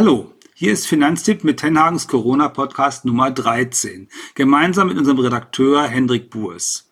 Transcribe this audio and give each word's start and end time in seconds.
Hallo, 0.00 0.32
hier 0.54 0.72
ist 0.72 0.86
Finanztipp 0.86 1.42
mit 1.42 1.58
Tenhagens 1.58 2.06
Corona-Podcast 2.06 3.04
Nummer 3.04 3.32
13, 3.32 4.08
gemeinsam 4.36 4.86
mit 4.86 4.96
unserem 4.96 5.18
Redakteur 5.18 5.82
Hendrik 5.88 6.30
Burs. 6.30 6.88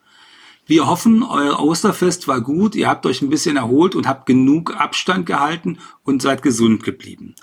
Wir 0.67 0.88
hoffen, 0.88 1.22
euer 1.22 1.61
Osterfest 1.61 2.27
war 2.27 2.40
gut, 2.40 2.74
ihr 2.74 2.88
habt 2.88 3.06
euch 3.06 3.22
ein 3.22 3.30
bisschen 3.30 3.56
erholt 3.56 3.95
und 3.95 4.08
habt 4.08 4.27
genug 4.27 4.74
Abstand 4.74 5.24
gehalten 5.24 5.79
und 6.03 6.21
seid 6.21 6.42
gesund 6.42 6.82
geblieben. 6.82 7.37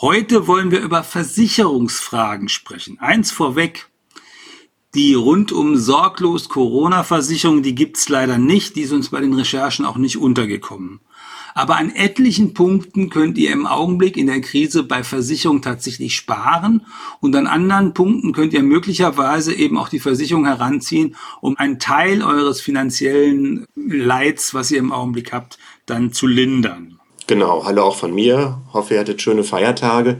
Heute 0.00 0.46
wollen 0.46 0.70
wir 0.70 0.80
über 0.80 1.02
Versicherungsfragen 1.02 2.48
sprechen. 2.48 2.98
Eins 2.98 3.30
vorweg, 3.30 3.90
die 4.94 5.12
rundum 5.12 5.76
sorglos 5.76 6.48
Corona-Versicherung, 6.48 7.62
die 7.62 7.74
gibt's 7.74 8.08
leider 8.08 8.38
nicht, 8.38 8.74
die 8.74 8.80
ist 8.80 8.92
uns 8.92 9.10
bei 9.10 9.20
den 9.20 9.34
Recherchen 9.34 9.84
auch 9.84 9.98
nicht 9.98 10.16
untergekommen. 10.16 11.00
Aber 11.54 11.76
an 11.76 11.94
etlichen 11.94 12.54
Punkten 12.54 13.10
könnt 13.10 13.38
ihr 13.38 13.52
im 13.52 13.66
Augenblick 13.66 14.16
in 14.16 14.26
der 14.26 14.40
Krise 14.40 14.82
bei 14.82 15.02
Versicherung 15.02 15.62
tatsächlich 15.62 16.14
sparen 16.14 16.86
und 17.20 17.34
an 17.36 17.46
anderen 17.46 17.94
Punkten 17.94 18.32
könnt 18.32 18.52
ihr 18.52 18.62
möglicherweise 18.62 19.54
eben 19.54 19.78
auch 19.78 19.88
die 19.88 20.00
Versicherung 20.00 20.46
heranziehen, 20.46 21.16
um 21.40 21.56
einen 21.56 21.78
Teil 21.78 22.22
eures 22.22 22.60
finanziellen 22.60 23.66
Leids, 23.74 24.54
was 24.54 24.70
ihr 24.70 24.78
im 24.78 24.92
Augenblick 24.92 25.32
habt, 25.32 25.58
dann 25.86 26.12
zu 26.12 26.26
lindern. 26.26 26.98
Genau, 27.26 27.64
hallo 27.64 27.84
auch 27.84 27.94
von 27.94 28.12
mir. 28.12 28.60
Hoffe, 28.72 28.94
ihr 28.94 29.00
hattet 29.00 29.22
schöne 29.22 29.44
Feiertage. 29.44 30.18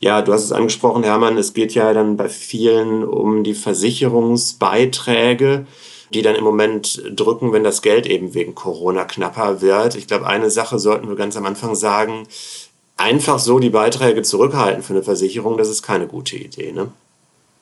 Ja, 0.00 0.22
du 0.22 0.32
hast 0.32 0.42
es 0.42 0.50
angesprochen, 0.50 1.04
Hermann. 1.04 1.38
Es 1.38 1.54
geht 1.54 1.72
ja 1.72 1.92
dann 1.92 2.16
bei 2.16 2.28
vielen 2.28 3.04
um 3.04 3.44
die 3.44 3.54
Versicherungsbeiträge 3.54 5.66
die 6.12 6.22
dann 6.22 6.34
im 6.34 6.44
Moment 6.44 7.02
drücken, 7.10 7.52
wenn 7.52 7.64
das 7.64 7.82
Geld 7.82 8.06
eben 8.06 8.34
wegen 8.34 8.54
Corona 8.54 9.04
knapper 9.04 9.60
wird. 9.60 9.94
Ich 9.94 10.06
glaube, 10.06 10.26
eine 10.26 10.50
Sache 10.50 10.78
sollten 10.78 11.08
wir 11.08 11.16
ganz 11.16 11.36
am 11.36 11.46
Anfang 11.46 11.74
sagen. 11.74 12.26
Einfach 12.96 13.38
so 13.38 13.58
die 13.58 13.70
Beiträge 13.70 14.22
zurückhalten 14.22 14.82
für 14.82 14.92
eine 14.92 15.02
Versicherung, 15.02 15.56
das 15.56 15.68
ist 15.68 15.82
keine 15.82 16.08
gute 16.08 16.36
Idee. 16.36 16.72
Ne? 16.72 16.90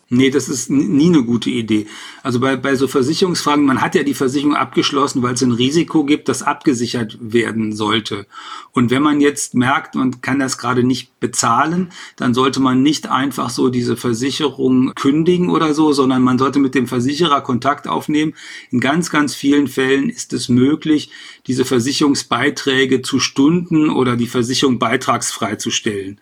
Nee, 0.08 0.30
das 0.30 0.48
ist 0.48 0.70
nie 0.70 1.08
eine 1.08 1.24
gute 1.24 1.50
Idee. 1.50 1.88
Also 2.22 2.38
bei, 2.38 2.54
bei 2.54 2.76
so 2.76 2.86
Versicherungsfragen, 2.86 3.64
man 3.64 3.80
hat 3.80 3.96
ja 3.96 4.04
die 4.04 4.14
Versicherung 4.14 4.54
abgeschlossen, 4.54 5.20
weil 5.20 5.34
es 5.34 5.42
ein 5.42 5.50
Risiko 5.50 6.04
gibt, 6.04 6.28
das 6.28 6.44
abgesichert 6.44 7.18
werden 7.20 7.72
sollte. 7.72 8.28
Und 8.70 8.92
wenn 8.92 9.02
man 9.02 9.20
jetzt 9.20 9.54
merkt, 9.54 9.96
man 9.96 10.20
kann 10.20 10.38
das 10.38 10.58
gerade 10.58 10.84
nicht 10.84 11.18
bezahlen, 11.18 11.90
dann 12.14 12.34
sollte 12.34 12.60
man 12.60 12.84
nicht 12.84 13.08
einfach 13.10 13.50
so 13.50 13.68
diese 13.68 13.96
Versicherung 13.96 14.92
kündigen 14.94 15.50
oder 15.50 15.74
so, 15.74 15.92
sondern 15.92 16.22
man 16.22 16.38
sollte 16.38 16.60
mit 16.60 16.76
dem 16.76 16.86
Versicherer 16.86 17.40
Kontakt 17.40 17.88
aufnehmen. 17.88 18.34
In 18.70 18.78
ganz, 18.78 19.10
ganz 19.10 19.34
vielen 19.34 19.66
Fällen 19.66 20.08
ist 20.08 20.32
es 20.32 20.48
möglich, 20.48 21.10
diese 21.48 21.64
Versicherungsbeiträge 21.64 23.02
zu 23.02 23.18
Stunden 23.18 23.90
oder 23.90 24.16
die 24.16 24.28
Versicherung 24.28 24.78
beitragsfrei 24.78 25.56
zu 25.56 25.72
stellen. 25.72 26.20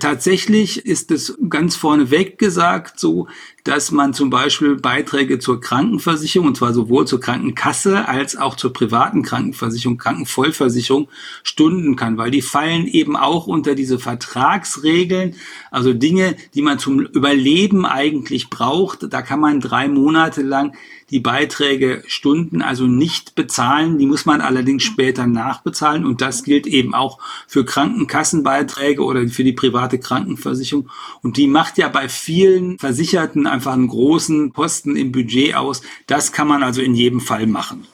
Tatsächlich 0.00 0.86
ist 0.86 1.10
es 1.10 1.38
ganz 1.48 1.76
vorneweg 1.76 2.38
gesagt 2.38 2.98
so, 2.98 3.28
dass 3.64 3.90
man 3.90 4.14
zum 4.14 4.30
Beispiel 4.30 4.76
Beiträge 4.76 5.38
zur 5.38 5.60
Krankenversicherung, 5.60 6.48
und 6.48 6.56
zwar 6.56 6.72
sowohl 6.72 7.06
zur 7.06 7.20
Krankenkasse 7.20 8.08
als 8.08 8.36
auch 8.36 8.56
zur 8.56 8.72
privaten 8.72 9.22
Krankenversicherung, 9.22 9.98
Krankenvollversicherung, 9.98 11.08
stunden 11.42 11.96
kann, 11.96 12.16
weil 12.16 12.30
die 12.30 12.42
fallen 12.42 12.86
eben 12.86 13.16
auch 13.16 13.46
unter 13.46 13.74
diese 13.74 13.98
Vertragsregeln, 13.98 15.34
also 15.70 15.92
Dinge, 15.92 16.36
die 16.54 16.62
man 16.62 16.78
zum 16.78 17.00
Überleben 17.00 17.86
eigentlich 17.86 18.50
braucht. 18.50 19.12
Da 19.12 19.22
kann 19.22 19.40
man 19.40 19.60
drei 19.60 19.88
Monate 19.88 20.42
lang 20.42 20.74
die 21.10 21.20
Beiträge 21.20 22.02
stunden, 22.06 22.62
also 22.62 22.86
nicht 22.86 23.34
bezahlen. 23.34 23.98
Die 23.98 24.06
muss 24.06 24.26
man 24.26 24.40
allerdings 24.40 24.84
später 24.84 25.26
nachbezahlen 25.26 26.06
und 26.06 26.20
das 26.20 26.44
gilt 26.44 26.66
eben 26.66 26.94
auch 26.94 27.18
für 27.46 27.64
Krankenkassenbeiträge 27.64 29.02
oder 29.02 29.26
für 29.28 29.44
die 29.44 29.52
private 29.52 29.98
Krankenversicherung. 29.98 30.88
Und 31.22 31.36
die 31.36 31.48
macht 31.48 31.78
ja 31.78 31.88
bei 31.88 32.08
vielen 32.08 32.78
Versicherten 32.78 33.46
einfach 33.50 33.72
einen 33.72 33.88
großen 33.88 34.52
Posten 34.52 34.96
im 34.96 35.12
Budget 35.12 35.54
aus. 35.54 35.82
Das 36.06 36.32
kann 36.32 36.48
man 36.48 36.62
also 36.62 36.80
in 36.80 36.94
jedem 36.94 37.20
Fall 37.20 37.46
machen. 37.46 37.86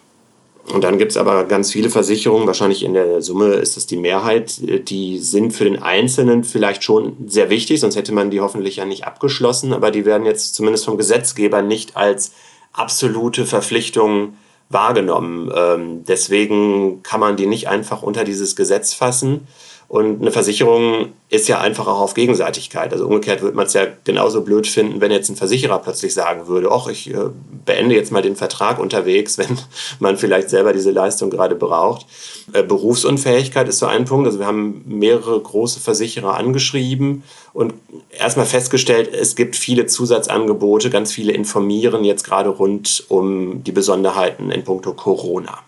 Und 0.73 0.83
dann 0.83 0.99
gibt 0.99 1.13
es 1.13 1.17
aber 1.17 1.45
ganz 1.45 1.71
viele 1.71 1.91
Versicherungen, 1.91 2.47
wahrscheinlich 2.47 2.83
in 2.83 2.95
der 2.95 3.23
Summe 3.23 3.55
ist 3.55 3.77
das 3.77 3.87
die 3.87 3.97
Mehrheit, 3.97 4.61
die 4.89 5.19
sind 5.19 5.53
für 5.53 5.63
den 5.63 5.81
Einzelnen 5.81 6.43
vielleicht 6.43 6.83
schon 6.83 7.17
sehr 7.29 7.51
wichtig, 7.51 7.81
sonst 7.81 7.95
hätte 7.95 8.13
man 8.13 8.31
die 8.31 8.41
hoffentlich 8.41 8.77
ja 8.77 8.85
nicht 8.85 9.07
abgeschlossen, 9.07 9.73
aber 9.73 9.93
die 9.93 10.05
werden 10.05 10.27
jetzt 10.27 10.57
zumindest 10.57 10.85
vom 10.85 10.97
Gesetzgeber 10.97 11.63
nicht 11.63 11.97
als 11.97 12.33
absolute 12.73 13.47
Verpflichtung 13.47 14.35
wahrgenommen. 14.69 15.53
Ähm, 15.55 16.05
deswegen 16.05 17.03
kann 17.05 17.21
man 17.21 17.37
die 17.37 17.47
nicht 17.47 17.69
einfach 17.69 18.03
unter 18.03 18.25
dieses 18.25 18.57
Gesetz 18.57 18.93
fassen. 18.93 19.47
Und 19.89 20.21
eine 20.21 20.33
Versicherung 20.33 21.13
ist 21.29 21.47
ja 21.49 21.61
einfach 21.61 21.87
auch 21.87 22.01
auf 22.01 22.15
Gegenseitigkeit. 22.15 22.93
Also 22.93 23.07
umgekehrt 23.07 23.41
würde 23.41 23.57
man 23.57 23.67
es 23.67 23.73
ja 23.73 23.87
genauso 24.03 24.41
blöd 24.41 24.67
finden, 24.67 25.01
wenn 25.01 25.13
jetzt 25.13 25.29
ein 25.29 25.37
Versicherer 25.37 25.79
plötzlich 25.79 26.13
sagen 26.13 26.49
würde, 26.49 26.73
ach, 26.73 26.89
ich 26.89 27.13
äh, 27.13 27.31
beende 27.65 27.95
jetzt 27.95 28.11
mal 28.11 28.23
den 28.23 28.35
Vertrag 28.35 28.81
unterwegs, 28.81 29.39
wenn 29.39 29.59
man 30.01 30.17
vielleicht 30.17 30.51
selber 30.51 30.73
diese 30.73 30.91
Leistung 30.91 31.31
gerade 31.31 31.55
braucht. 31.55 32.07
Äh, 32.53 32.65
Berufsunfähigkeit 32.65 33.69
ist 33.69 33.79
so 33.79 33.87
ein 33.87 34.07
Punkt. 34.07 34.27
Also 34.27 34.41
wir 34.41 34.47
haben 34.47 34.83
mehrere 34.87 35.41
große 35.41 35.79
Versicherer 35.79 36.35
angeschrieben 36.35 37.23
und 37.53 37.75
erstmal 38.11 38.47
festgestellt, 38.47 39.15
es 39.15 39.37
gibt 39.37 39.55
viele 39.55 39.87
Zusatzangebote, 39.87 40.91
ganz 40.91 41.13
viele 41.13 41.33
informieren 41.33 42.05
jetzt 42.05 42.25
gerade 42.25 42.51
rund 42.51 43.05
um 43.09 43.63
die 43.63 43.73
Besonderheiten 43.73 44.51
in 44.51 44.65
puncto 44.65 44.95
Corona. 44.95 45.61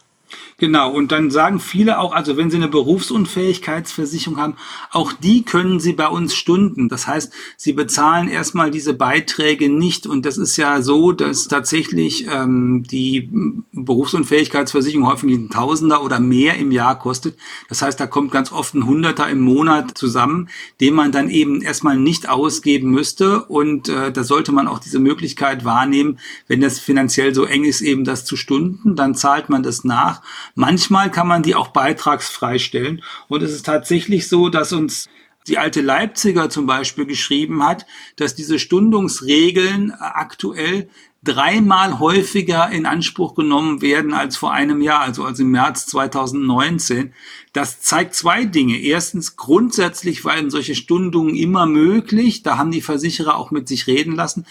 Genau, 0.60 0.90
und 0.90 1.12
dann 1.12 1.30
sagen 1.30 1.60
viele 1.60 2.00
auch, 2.00 2.12
also 2.12 2.36
wenn 2.36 2.50
sie 2.50 2.56
eine 2.56 2.66
Berufsunfähigkeitsversicherung 2.66 4.38
haben, 4.38 4.56
auch 4.90 5.12
die 5.12 5.44
können 5.44 5.78
sie 5.78 5.92
bei 5.92 6.08
uns 6.08 6.34
stunden. 6.34 6.88
Das 6.88 7.06
heißt, 7.06 7.32
sie 7.56 7.72
bezahlen 7.72 8.26
erstmal 8.26 8.72
diese 8.72 8.92
Beiträge 8.92 9.68
nicht. 9.68 10.08
Und 10.08 10.26
das 10.26 10.36
ist 10.36 10.56
ja 10.56 10.82
so, 10.82 11.12
dass 11.12 11.46
tatsächlich 11.46 12.26
ähm, 12.28 12.82
die 12.90 13.30
Berufsunfähigkeitsversicherung 13.70 15.06
häufig 15.06 15.32
ein 15.32 15.48
Tausender 15.48 16.02
oder 16.02 16.18
mehr 16.18 16.56
im 16.56 16.72
Jahr 16.72 16.98
kostet. 16.98 17.38
Das 17.68 17.80
heißt, 17.80 18.00
da 18.00 18.08
kommt 18.08 18.32
ganz 18.32 18.50
oft 18.50 18.74
ein 18.74 18.84
Hunderter 18.84 19.28
im 19.28 19.38
Monat 19.38 19.96
zusammen, 19.96 20.48
den 20.80 20.92
man 20.92 21.12
dann 21.12 21.30
eben 21.30 21.62
erstmal 21.62 21.96
nicht 21.96 22.28
ausgeben 22.28 22.90
müsste. 22.90 23.44
Und 23.44 23.88
äh, 23.88 24.10
da 24.10 24.24
sollte 24.24 24.50
man 24.50 24.66
auch 24.66 24.80
diese 24.80 24.98
Möglichkeit 24.98 25.64
wahrnehmen, 25.64 26.18
wenn 26.48 26.60
das 26.60 26.80
finanziell 26.80 27.32
so 27.32 27.44
eng 27.44 27.62
ist, 27.62 27.80
eben 27.80 28.02
das 28.02 28.24
zu 28.24 28.34
stunden, 28.34 28.96
dann 28.96 29.14
zahlt 29.14 29.50
man 29.50 29.62
das 29.62 29.84
nach. 29.84 30.20
Manchmal 30.60 31.08
kann 31.12 31.28
man 31.28 31.44
die 31.44 31.54
auch 31.54 31.68
beitragsfrei 31.68 32.58
stellen. 32.58 33.00
Und 33.28 33.44
es 33.44 33.52
ist 33.52 33.64
tatsächlich 33.64 34.26
so, 34.26 34.48
dass 34.48 34.72
uns 34.72 35.08
die 35.46 35.56
alte 35.56 35.80
Leipziger 35.82 36.50
zum 36.50 36.66
Beispiel 36.66 37.06
geschrieben 37.06 37.64
hat, 37.64 37.86
dass 38.16 38.34
diese 38.34 38.58
Stundungsregeln 38.58 39.92
aktuell 39.92 40.88
dreimal 41.22 42.00
häufiger 42.00 42.70
in 42.70 42.86
Anspruch 42.86 43.36
genommen 43.36 43.82
werden 43.82 44.12
als 44.12 44.36
vor 44.36 44.52
einem 44.52 44.82
Jahr, 44.82 44.98
also 44.98 45.24
als 45.24 45.38
im 45.38 45.52
März 45.52 45.86
2019. 45.86 47.12
Das 47.52 47.80
zeigt 47.80 48.14
zwei 48.14 48.44
Dinge. 48.44 48.80
Erstens, 48.80 49.36
grundsätzlich 49.36 50.24
waren 50.24 50.50
solche 50.50 50.74
Stundungen 50.74 51.36
immer 51.36 51.66
möglich. 51.66 52.42
Da 52.42 52.58
haben 52.58 52.72
die 52.72 52.82
Versicherer 52.82 53.36
auch 53.36 53.52
mit 53.52 53.68
sich 53.68 53.86
reden 53.86 54.16
lassen 54.16 54.44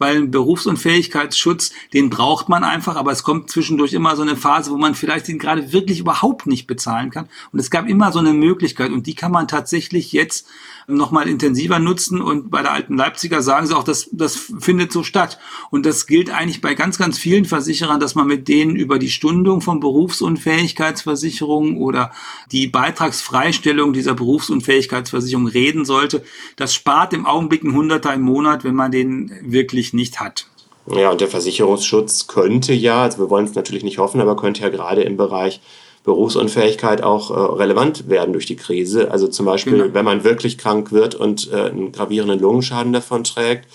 weil 0.00 0.16
ein 0.16 0.30
Berufsunfähigkeitsschutz, 0.30 1.72
den 1.92 2.10
braucht 2.10 2.48
man 2.48 2.64
einfach, 2.64 2.96
aber 2.96 3.12
es 3.12 3.22
kommt 3.22 3.50
zwischendurch 3.50 3.92
immer 3.92 4.16
so 4.16 4.22
eine 4.22 4.34
Phase, 4.34 4.70
wo 4.70 4.76
man 4.76 4.94
vielleicht 4.94 5.28
den 5.28 5.38
gerade 5.38 5.72
wirklich 5.72 6.00
überhaupt 6.00 6.46
nicht 6.46 6.66
bezahlen 6.66 7.10
kann. 7.10 7.28
Und 7.52 7.60
es 7.60 7.70
gab 7.70 7.86
immer 7.86 8.10
so 8.10 8.18
eine 8.18 8.32
Möglichkeit 8.32 8.90
und 8.90 9.06
die 9.06 9.14
kann 9.14 9.30
man 9.30 9.46
tatsächlich 9.46 10.12
jetzt 10.12 10.48
nochmal 10.96 11.28
intensiver 11.28 11.78
nutzen 11.78 12.20
und 12.20 12.50
bei 12.50 12.62
der 12.62 12.72
alten 12.72 12.96
Leipziger 12.96 13.42
sagen 13.42 13.66
sie 13.66 13.76
auch, 13.76 13.84
dass 13.84 14.08
das 14.12 14.36
findet 14.58 14.92
so 14.92 15.02
statt. 15.02 15.38
Und 15.70 15.86
das 15.86 16.06
gilt 16.06 16.30
eigentlich 16.30 16.60
bei 16.60 16.74
ganz, 16.74 16.98
ganz 16.98 17.18
vielen 17.18 17.44
Versicherern, 17.44 18.00
dass 18.00 18.14
man 18.14 18.26
mit 18.26 18.48
denen 18.48 18.76
über 18.76 18.98
die 18.98 19.10
Stundung 19.10 19.60
von 19.60 19.80
Berufsunfähigkeitsversicherungen 19.80 21.76
oder 21.76 22.12
die 22.50 22.66
Beitragsfreistellung 22.66 23.92
dieser 23.92 24.14
Berufsunfähigkeitsversicherung 24.14 25.46
reden 25.46 25.84
sollte. 25.84 26.24
Das 26.56 26.74
spart 26.74 27.12
im 27.12 27.26
Augenblick 27.26 27.62
ein 27.64 27.74
Hunderter 27.74 28.14
im 28.14 28.22
Monat, 28.22 28.64
wenn 28.64 28.74
man 28.74 28.90
den 28.90 29.32
wirklich 29.42 29.89
nicht 29.92 30.20
hat. 30.20 30.46
Ja, 30.86 31.10
und 31.10 31.20
der 31.20 31.28
Versicherungsschutz 31.28 32.26
könnte 32.26 32.72
ja, 32.72 33.02
also 33.02 33.18
wir 33.18 33.30
wollen 33.30 33.44
es 33.44 33.54
natürlich 33.54 33.84
nicht 33.84 33.98
hoffen, 33.98 34.20
aber 34.20 34.36
könnte 34.36 34.62
ja 34.62 34.70
gerade 34.70 35.02
im 35.02 35.16
Bereich 35.16 35.60
Berufsunfähigkeit 36.04 37.02
auch 37.02 37.30
äh, 37.30 37.34
relevant 37.34 38.08
werden 38.08 38.32
durch 38.32 38.46
die 38.46 38.56
Krise. 38.56 39.10
Also 39.10 39.28
zum 39.28 39.46
Beispiel, 39.46 39.74
genau. 39.74 39.94
wenn 39.94 40.04
man 40.04 40.24
wirklich 40.24 40.56
krank 40.56 40.92
wird 40.92 41.14
und 41.14 41.52
äh, 41.52 41.66
einen 41.66 41.92
gravierenden 41.92 42.40
Lungenschaden 42.40 42.92
davon 42.92 43.24
trägt. 43.24 43.66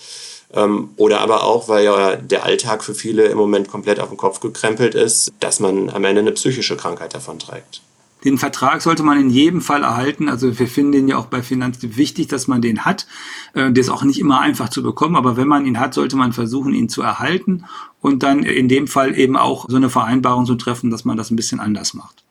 Ähm, 0.52 0.90
oder 0.96 1.20
aber 1.20 1.44
auch, 1.44 1.68
weil 1.68 1.84
ja 1.84 2.16
der 2.16 2.44
Alltag 2.44 2.82
für 2.82 2.94
viele 2.94 3.24
im 3.26 3.38
Moment 3.38 3.68
komplett 3.68 4.00
auf 4.00 4.08
den 4.08 4.16
Kopf 4.16 4.40
gekrempelt 4.40 4.94
ist, 4.94 5.32
dass 5.40 5.60
man 5.60 5.90
am 5.90 6.04
Ende 6.04 6.20
eine 6.20 6.32
psychische 6.32 6.76
Krankheit 6.76 7.14
davon 7.14 7.38
trägt. 7.38 7.80
Den 8.24 8.38
Vertrag 8.38 8.82
sollte 8.82 9.02
man 9.02 9.20
in 9.20 9.30
jedem 9.30 9.60
Fall 9.60 9.82
erhalten. 9.82 10.28
Also 10.28 10.58
wir 10.58 10.66
finden 10.68 10.92
den 10.92 11.08
ja 11.08 11.16
auch 11.16 11.26
bei 11.26 11.42
Finanztipp 11.42 11.96
wichtig, 11.96 12.28
dass 12.28 12.48
man 12.48 12.62
den 12.62 12.84
hat. 12.84 13.06
Äh, 13.52 13.72
der 13.72 13.80
ist 13.80 13.90
auch 13.90 14.04
nicht 14.04 14.18
immer 14.18 14.40
einfach 14.40 14.68
zu 14.68 14.82
bekommen, 14.82 15.16
aber 15.16 15.36
wenn 15.36 15.48
man 15.48 15.66
ihn 15.66 15.78
hat, 15.78 15.94
sollte 15.94 16.16
man 16.16 16.32
versuchen, 16.32 16.72
ihn 16.72 16.88
zu 16.88 17.02
erhalten 17.02 17.64
und 18.00 18.22
dann 18.22 18.42
in 18.42 18.68
dem 18.68 18.86
Fall 18.88 19.16
eben 19.18 19.36
auch 19.36 19.66
so 19.68 19.76
eine 19.76 19.90
Vereinbarung 19.90 20.46
zu 20.46 20.54
treffen, 20.54 20.90
dass 20.90 21.04
man 21.04 21.16
das 21.16 21.30
ein 21.30 21.36
bisschen 21.36 21.60
anders 21.60 21.94
macht. 21.94 22.24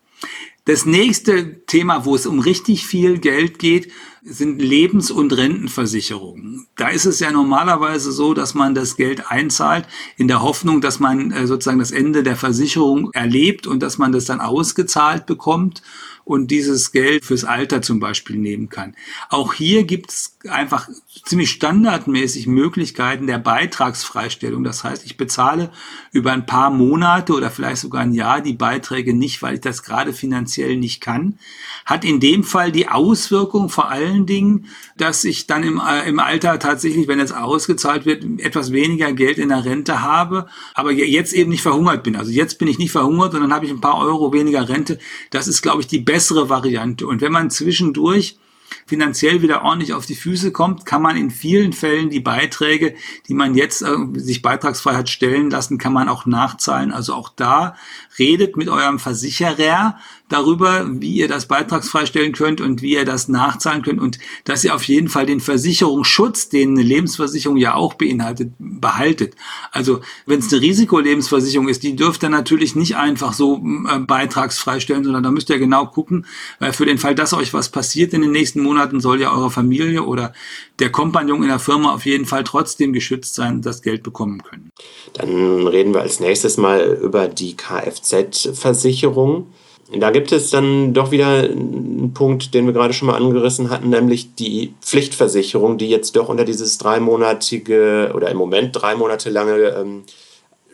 Das 0.65 0.87
nächste 0.87 1.63
Thema, 1.67 2.05
wo 2.05 2.15
es 2.15 2.25
um 2.25 2.39
richtig 2.39 2.87
viel 2.87 3.19
Geld 3.19 3.59
geht, 3.59 3.91
sind 4.23 4.59
Lebens- 4.59 5.11
und 5.11 5.31
Rentenversicherungen. 5.31 6.65
Da 6.75 6.89
ist 6.89 7.05
es 7.05 7.19
ja 7.19 7.31
normalerweise 7.31 8.11
so, 8.11 8.33
dass 8.33 8.55
man 8.55 8.73
das 8.73 8.97
Geld 8.97 9.29
einzahlt 9.29 9.87
in 10.17 10.27
der 10.27 10.41
Hoffnung, 10.41 10.81
dass 10.81 10.99
man 10.99 11.31
äh, 11.31 11.45
sozusagen 11.45 11.77
das 11.77 11.91
Ende 11.91 12.23
der 12.23 12.35
Versicherung 12.35 13.11
erlebt 13.13 13.67
und 13.67 13.83
dass 13.83 13.99
man 13.99 14.11
das 14.11 14.25
dann 14.25 14.41
ausgezahlt 14.41 15.27
bekommt 15.27 15.83
und 16.23 16.49
dieses 16.49 16.91
Geld 16.91 17.23
fürs 17.23 17.43
Alter 17.43 17.83
zum 17.83 17.99
Beispiel 17.99 18.37
nehmen 18.37 18.69
kann. 18.69 18.95
Auch 19.29 19.53
hier 19.53 19.83
gibt 19.83 20.09
es 20.09 20.34
einfach 20.49 20.89
ziemlich 21.25 21.51
standardmäßig 21.51 22.47
Möglichkeiten 22.47 23.27
der 23.27 23.37
Beitragsfreistellung. 23.37 24.63
Das 24.63 24.83
heißt, 24.83 25.05
ich 25.05 25.17
bezahle 25.17 25.71
über 26.11 26.31
ein 26.31 26.45
paar 26.45 26.69
Monate 26.69 27.33
oder 27.33 27.51
vielleicht 27.51 27.81
sogar 27.81 28.01
ein 28.01 28.13
Jahr 28.13 28.41
die 28.41 28.53
Beiträge 28.53 29.13
nicht, 29.13 29.41
weil 29.41 29.55
ich 29.55 29.61
das 29.61 29.83
gerade 29.83 30.13
finanziell 30.13 30.77
nicht 30.77 31.01
kann. 31.01 31.39
Hat 31.85 32.03
in 32.05 32.19
dem 32.19 32.43
Fall 32.43 32.71
die 32.71 32.87
Auswirkung 32.87 33.69
vor 33.69 33.89
allen 33.89 34.25
Dingen, 34.25 34.67
dass 34.97 35.23
ich 35.23 35.47
dann 35.47 35.63
im, 35.63 35.81
äh, 35.85 36.07
im 36.07 36.19
Alter 36.19 36.59
tatsächlich, 36.59 37.07
wenn 37.07 37.19
es 37.19 37.31
ausgezahlt 37.31 38.05
wird, 38.05 38.23
etwas 38.39 38.71
weniger 38.71 39.13
Geld 39.13 39.37
in 39.37 39.49
der 39.49 39.65
Rente 39.65 40.01
habe, 40.01 40.47
aber 40.73 40.91
jetzt 40.91 41.33
eben 41.33 41.49
nicht 41.49 41.61
verhungert 41.61 42.03
bin. 42.03 42.15
Also 42.15 42.31
jetzt 42.31 42.59
bin 42.59 42.67
ich 42.67 42.77
nicht 42.77 42.91
verhungert 42.91 43.33
dann 43.33 43.53
habe 43.53 43.65
ich 43.65 43.71
ein 43.71 43.81
paar 43.81 43.99
Euro 43.99 44.33
weniger 44.33 44.67
Rente. 44.67 44.99
Das 45.29 45.47
ist, 45.47 45.61
glaube 45.61 45.81
ich, 45.81 45.87
die 45.87 45.99
bessere 45.99 46.49
Variante. 46.49 47.07
Und 47.07 47.21
wenn 47.21 47.31
man 47.31 47.49
zwischendurch 47.49 48.37
finanziell 48.85 49.41
wieder 49.41 49.63
ordentlich 49.63 49.93
auf 49.93 50.05
die 50.05 50.15
Füße 50.15 50.51
kommt, 50.51 50.85
kann 50.85 51.01
man 51.01 51.17
in 51.17 51.31
vielen 51.31 51.73
Fällen 51.73 52.09
die 52.09 52.19
Beiträge, 52.19 52.95
die 53.27 53.33
man 53.33 53.55
jetzt 53.55 53.81
äh, 53.81 53.95
sich 54.15 54.41
beitragsfrei 54.41 54.95
hat 54.95 55.09
stellen 55.09 55.49
lassen, 55.49 55.77
kann 55.77 55.93
man 55.93 56.09
auch 56.09 56.25
nachzahlen. 56.25 56.91
Also 56.91 57.13
auch 57.13 57.29
da 57.29 57.75
redet 58.17 58.57
mit 58.57 58.69
eurem 58.69 58.99
Versicherer 58.99 59.97
darüber, 60.29 60.85
wie 60.89 61.11
ihr 61.11 61.27
das 61.27 61.47
beitragsfrei 61.47 62.05
stellen 62.05 62.31
könnt 62.31 62.59
und 62.59 62.81
wie 62.81 62.93
ihr 62.93 63.05
das 63.05 63.27
nachzahlen 63.27 63.83
könnt 63.83 64.01
und 64.01 64.17
dass 64.43 64.63
ihr 64.63 64.73
auf 64.73 64.83
jeden 64.83 65.07
Fall 65.07 65.27
den 65.27 65.39
Versicherungsschutz, 65.39 66.49
den 66.49 66.71
eine 66.71 66.81
Lebensversicherung 66.81 67.57
ja 67.57 67.75
auch 67.75 67.93
beinhaltet, 67.93 68.51
behaltet. 68.57 69.35
Also 69.71 70.01
wenn 70.25 70.39
es 70.39 70.51
eine 70.51 70.61
Risikolebensversicherung 70.61 71.67
ist, 71.67 71.83
die 71.83 71.95
dürft 71.95 72.23
ihr 72.23 72.29
natürlich 72.29 72.75
nicht 72.75 72.97
einfach 72.97 73.33
so 73.33 73.63
äh, 73.87 73.99
beitragsfrei 73.99 74.79
stellen, 74.79 75.03
sondern 75.03 75.21
da 75.21 75.29
müsst 75.29 75.49
ihr 75.51 75.59
genau 75.59 75.85
gucken, 75.85 76.25
weil 76.59 76.73
für 76.73 76.87
den 76.87 76.97
Fall, 76.97 77.13
dass 77.13 77.33
euch 77.33 77.53
was 77.53 77.69
passiert 77.69 78.13
in 78.13 78.21
den 78.21 78.31
nächsten 78.31 78.61
Monaten, 78.61 79.01
soll 79.01 79.21
ja 79.21 79.31
eure 79.31 79.51
Familie 79.51 80.03
oder 80.03 80.33
der 80.79 80.91
Kompagnon 80.91 81.43
in 81.43 81.49
der 81.49 81.59
Firma 81.59 81.93
auf 81.93 82.05
jeden 82.05 82.25
Fall 82.25 82.43
trotzdem 82.43 82.93
geschützt 82.93 83.35
sein, 83.35 83.61
das 83.61 83.83
Geld 83.83 84.01
bekommen 84.01 84.41
können. 84.41 84.71
Dann 85.13 85.67
reden 85.67 85.93
wir 85.93 86.01
als 86.01 86.19
nächstes 86.19 86.57
mal 86.57 86.99
über 87.01 87.27
die 87.27 87.55
Kfz-Versicherung. 87.55 89.47
Da 89.93 90.09
gibt 90.09 90.31
es 90.31 90.49
dann 90.49 90.93
doch 90.93 91.11
wieder 91.11 91.43
einen 91.43 92.13
Punkt, 92.13 92.53
den 92.55 92.65
wir 92.65 92.73
gerade 92.73 92.93
schon 92.93 93.07
mal 93.07 93.15
angerissen 93.15 93.69
hatten, 93.69 93.89
nämlich 93.89 94.33
die 94.33 94.73
Pflichtversicherung, 94.81 95.77
die 95.77 95.89
jetzt 95.89 96.15
doch 96.15 96.27
unter 96.27 96.43
dieses 96.43 96.79
dreimonatige 96.79 98.11
oder 98.15 98.29
im 98.29 98.37
Moment 98.37 98.75
drei 98.75 98.95
Monate 98.95 99.29
lange 99.29 99.57
ähm, 99.57 100.03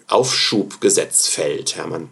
Aufschubgesetz 0.08 1.28
fällt, 1.28 1.75
Hermann. 1.75 2.10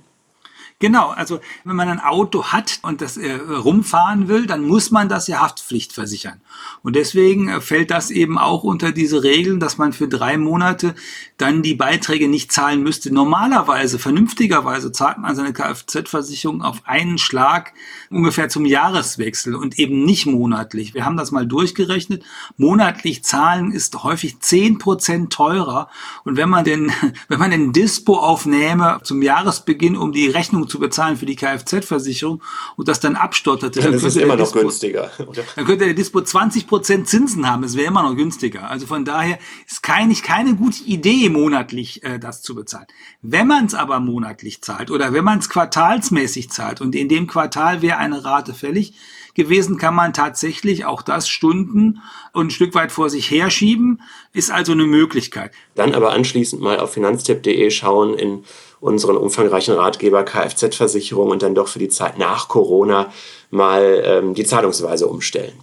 Genau, 0.82 1.10
also 1.10 1.42
wenn 1.66 1.76
man 1.76 1.90
ein 1.90 2.00
Auto 2.00 2.46
hat 2.46 2.80
und 2.84 3.02
das 3.02 3.18
äh, 3.18 3.34
rumfahren 3.34 4.30
will, 4.30 4.46
dann 4.46 4.64
muss 4.64 4.92
man 4.92 5.10
das 5.10 5.28
ja 5.28 5.42
Haftpflicht 5.42 5.92
versichern. 5.92 6.40
Und 6.84 6.96
deswegen 6.96 7.50
äh, 7.50 7.60
fällt 7.60 7.92
das 7.92 8.12
eben 8.12 8.38
auch 8.38 8.64
unter 8.64 8.94
diese 8.94 9.22
Regeln, 9.22 9.60
dass 9.60 9.78
man 9.78 9.92
für 9.92 10.08
drei 10.08 10.38
Monate 10.38 10.96
dann 11.36 11.64
die 11.64 11.74
Beiträge 11.74 12.30
nicht 12.30 12.54
zahlen 12.54 12.82
müsste. 12.82 13.14
Normalerweise, 13.14 14.00
vernünftigerweise 14.00 14.94
zahlt 14.94 15.18
man 15.18 15.36
seine 15.36 15.52
Kfz-Versicherung 15.52 16.62
auf 16.62 16.84
einen 16.86 17.18
Schlag 17.18 17.74
ungefähr 18.10 18.48
zum 18.48 18.66
Jahreswechsel 18.66 19.56
und 19.56 19.80
eben 19.80 20.06
nicht 20.06 20.28
monatlich. 20.28 20.94
Wir 20.94 21.04
haben 21.04 21.18
das 21.18 21.32
mal 21.32 21.46
durchgerechnet. 21.46 22.24
Monatlich 22.56 23.26
zahlen 23.26 23.74
ist 23.74 24.02
häufig 24.04 24.40
zehn 24.40 24.78
Prozent 24.78 25.34
teurer. 25.34 25.90
Und 26.24 26.38
wenn 26.38 26.48
man 26.48 26.64
den, 26.64 26.90
wenn 27.28 27.40
man 27.40 27.52
den 27.52 27.74
Dispo 27.74 28.18
aufnehme 28.18 29.02
zum 29.04 29.22
Jahresbeginn, 29.22 29.98
um 29.98 30.14
die 30.14 30.30
Rechnung 30.30 30.69
zu 30.70 30.80
bezahlen 30.80 31.18
für 31.18 31.26
die 31.26 31.36
Kfz-Versicherung 31.36 32.42
und 32.76 32.88
das 32.88 33.00
dann 33.00 33.16
abstotterte, 33.16 33.80
dann, 33.80 33.92
dann 33.92 34.00
ist 34.00 34.04
es 34.04 34.16
immer 34.16 34.36
noch 34.36 34.46
Dispo, 34.46 34.60
günstiger. 34.60 35.12
Oder? 35.28 35.44
Dann 35.56 35.66
könnte 35.66 35.86
der 35.86 35.94
Dispo 35.94 36.22
20 36.22 36.68
Prozent 36.68 37.10
Zinsen 37.10 37.50
haben. 37.50 37.64
Es 37.64 37.76
wäre 37.76 37.88
immer 37.88 38.04
noch 38.04 38.16
günstiger. 38.16 38.70
Also 38.70 38.86
von 38.86 39.06
daher 39.06 39.40
ist 39.68 39.84
keine, 39.84 40.14
keine 40.16 40.56
gute 40.56 40.84
Idee, 40.84 41.30
monatlich 41.30 42.04
äh, 42.04 42.20
das 42.20 42.42
zu 42.42 42.56
bezahlen. 42.56 42.88
Wenn 43.22 43.48
man 43.48 43.66
es 43.66 43.74
aber 43.74 44.00
monatlich 44.00 44.62
zahlt 44.62 44.92
oder 44.92 45.14
wenn 45.14 45.24
man 45.24 45.40
es 45.40 45.50
quartalsmäßig 45.50 46.50
zahlt 46.50 46.82
und 46.82 46.96
in 46.96 47.10
dem 47.10 47.28
Quartal 47.28 47.82
wäre 47.82 47.98
eine 47.98 48.24
Rate 48.24 48.54
fällig, 48.54 48.94
gewesen, 49.40 49.78
kann 49.78 49.96
man 49.96 50.14
tatsächlich 50.14 50.86
auch 50.86 51.02
das 51.02 51.30
Stunden 51.30 52.02
und 52.34 52.48
ein 52.48 52.52
Stück 52.52 52.76
weit 52.76 52.92
vor 52.92 53.10
sich 53.10 53.32
herschieben, 53.32 54.02
ist 54.34 54.52
also 54.52 54.74
eine 54.74 54.86
Möglichkeit. 54.86 55.54
Dann 55.76 55.96
aber 55.96 56.12
anschließend 56.12 56.62
mal 56.62 56.80
auf 56.80 56.94
finanztipp.de 56.94 57.72
schauen 57.72 58.16
in 58.16 58.44
unseren 58.80 59.18
umfangreichen 59.18 59.76
Ratgeber 59.76 60.24
Kfz-Versicherung 60.24 61.30
und 61.30 61.42
dann 61.42 61.56
doch 61.56 61.68
für 61.68 61.80
die 61.80 61.90
Zeit 61.90 62.18
nach 62.18 62.48
Corona 62.48 63.12
mal 63.52 64.02
ähm, 64.06 64.34
die 64.34 64.46
Zahlungsweise 64.46 65.08
umstellen. 65.08 65.54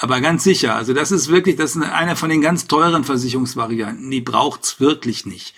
Aber 0.00 0.20
ganz 0.20 0.44
sicher, 0.44 0.76
also 0.76 0.94
das 0.94 1.10
ist 1.10 1.28
wirklich, 1.28 1.56
das 1.56 1.74
ist 1.74 1.82
eine 1.82 2.14
von 2.14 2.30
den 2.30 2.40
ganz 2.40 2.68
teuren 2.68 3.02
Versicherungsvarianten. 3.02 4.08
Die 4.12 4.20
braucht's 4.20 4.78
wirklich 4.78 5.26
nicht. 5.26 5.54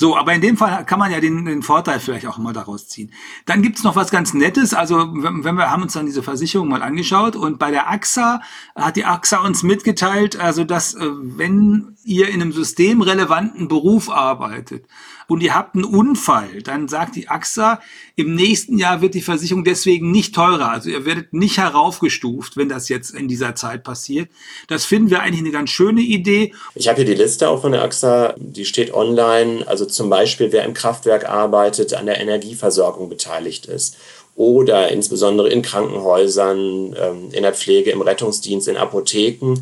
So, 0.00 0.16
aber 0.16 0.32
in 0.32 0.40
dem 0.40 0.56
Fall 0.56 0.84
kann 0.84 1.00
man 1.00 1.10
ja 1.10 1.18
den, 1.18 1.44
den 1.44 1.60
Vorteil 1.60 1.98
vielleicht 1.98 2.24
auch 2.26 2.38
mal 2.38 2.52
daraus 2.52 2.86
ziehen. 2.86 3.12
Dann 3.46 3.62
gibt's 3.62 3.82
noch 3.82 3.96
was 3.96 4.12
ganz 4.12 4.32
Nettes. 4.32 4.72
Also 4.72 4.96
wenn, 4.96 5.42
wenn 5.42 5.56
wir 5.56 5.72
haben 5.72 5.82
uns 5.82 5.94
dann 5.94 6.06
diese 6.06 6.22
Versicherung 6.22 6.68
mal 6.68 6.82
angeschaut 6.82 7.34
und 7.34 7.58
bei 7.58 7.72
der 7.72 7.90
AXA 7.90 8.40
hat 8.76 8.94
die 8.94 9.04
AXA 9.04 9.44
uns 9.44 9.64
mitgeteilt, 9.64 10.38
also 10.38 10.62
dass 10.62 10.94
äh, 10.94 11.00
wenn 11.10 11.96
ihr 12.04 12.28
in 12.28 12.40
einem 12.40 12.52
systemrelevanten 12.52 13.66
Beruf 13.66 14.08
arbeitet, 14.08 14.84
und 15.28 15.42
ihr 15.42 15.54
habt 15.54 15.74
einen 15.74 15.84
Unfall, 15.84 16.62
dann 16.62 16.88
sagt 16.88 17.14
die 17.14 17.28
AXA, 17.28 17.80
im 18.16 18.34
nächsten 18.34 18.78
Jahr 18.78 19.02
wird 19.02 19.14
die 19.14 19.20
Versicherung 19.20 19.62
deswegen 19.62 20.10
nicht 20.10 20.34
teurer. 20.34 20.70
Also 20.70 20.88
ihr 20.88 21.04
werdet 21.04 21.34
nicht 21.34 21.58
heraufgestuft, 21.58 22.56
wenn 22.56 22.70
das 22.70 22.88
jetzt 22.88 23.10
in 23.14 23.28
dieser 23.28 23.54
Zeit 23.54 23.84
passiert. 23.84 24.30
Das 24.68 24.86
finden 24.86 25.10
wir 25.10 25.20
eigentlich 25.20 25.40
eine 25.40 25.50
ganz 25.50 25.68
schöne 25.68 26.00
Idee. 26.00 26.54
Ich 26.74 26.88
habe 26.88 26.96
hier 26.96 27.04
die 27.04 27.14
Liste 27.14 27.48
auch 27.48 27.60
von 27.60 27.72
der 27.72 27.82
AXA, 27.82 28.34
die 28.38 28.64
steht 28.64 28.94
online. 28.94 29.68
Also 29.68 29.84
zum 29.88 30.10
Beispiel, 30.10 30.52
wer 30.52 30.64
im 30.64 30.74
Kraftwerk 30.74 31.28
arbeitet, 31.28 31.94
an 31.94 32.06
der 32.06 32.20
Energieversorgung 32.20 33.08
beteiligt 33.08 33.66
ist 33.66 33.96
oder 34.36 34.88
insbesondere 34.90 35.48
in 35.48 35.62
Krankenhäusern, 35.62 36.94
ähm, 36.96 37.28
in 37.32 37.42
der 37.42 37.54
Pflege, 37.54 37.90
im 37.90 38.02
Rettungsdienst, 38.02 38.68
in 38.68 38.76
Apotheken 38.76 39.56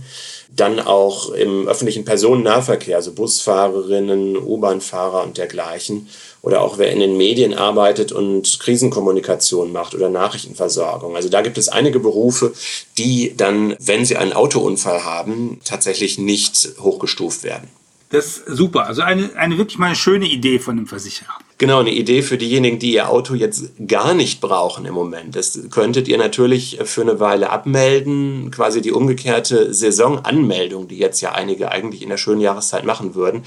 dann 0.56 0.80
auch 0.80 1.30
im 1.30 1.68
öffentlichen 1.68 2.04
Personennahverkehr, 2.04 2.96
also 2.96 3.12
Busfahrerinnen, 3.12 4.36
U-Bahn-Fahrer 4.36 5.22
und 5.24 5.38
dergleichen. 5.38 6.08
Oder 6.42 6.62
auch 6.62 6.78
wer 6.78 6.92
in 6.92 7.00
den 7.00 7.16
Medien 7.16 7.54
arbeitet 7.54 8.12
und 8.12 8.60
Krisenkommunikation 8.60 9.72
macht 9.72 9.94
oder 9.94 10.08
Nachrichtenversorgung. 10.08 11.16
Also 11.16 11.28
da 11.28 11.42
gibt 11.42 11.58
es 11.58 11.68
einige 11.68 11.98
Berufe, 11.98 12.52
die 12.98 13.36
dann, 13.36 13.76
wenn 13.80 14.04
sie 14.04 14.16
einen 14.16 14.32
Autounfall 14.32 15.04
haben, 15.04 15.60
tatsächlich 15.64 16.18
nicht 16.18 16.68
hochgestuft 16.80 17.42
werden. 17.42 17.68
Das 18.10 18.38
ist 18.38 18.46
super. 18.46 18.86
Also 18.86 19.02
eine, 19.02 19.34
eine 19.36 19.58
wirklich 19.58 19.78
mal 19.78 19.86
eine 19.86 19.96
schöne 19.96 20.26
Idee 20.26 20.58
von 20.58 20.76
einem 20.76 20.86
Versicherer. 20.86 21.34
Genau, 21.58 21.80
eine 21.80 21.90
Idee 21.90 22.20
für 22.20 22.36
diejenigen, 22.36 22.78
die 22.78 22.92
ihr 22.92 23.08
Auto 23.08 23.34
jetzt 23.34 23.72
gar 23.88 24.12
nicht 24.12 24.42
brauchen 24.42 24.84
im 24.84 24.92
Moment. 24.92 25.34
Das 25.34 25.58
könntet 25.70 26.06
ihr 26.06 26.18
natürlich 26.18 26.78
für 26.84 27.00
eine 27.00 27.18
Weile 27.18 27.48
abmelden, 27.48 28.50
quasi 28.50 28.82
die 28.82 28.92
umgekehrte 28.92 29.72
Saisonanmeldung, 29.72 30.86
die 30.86 30.98
jetzt 30.98 31.22
ja 31.22 31.32
einige 31.32 31.72
eigentlich 31.72 32.02
in 32.02 32.10
der 32.10 32.18
schönen 32.18 32.42
Jahreszeit 32.42 32.84
machen 32.84 33.14
würden. 33.14 33.42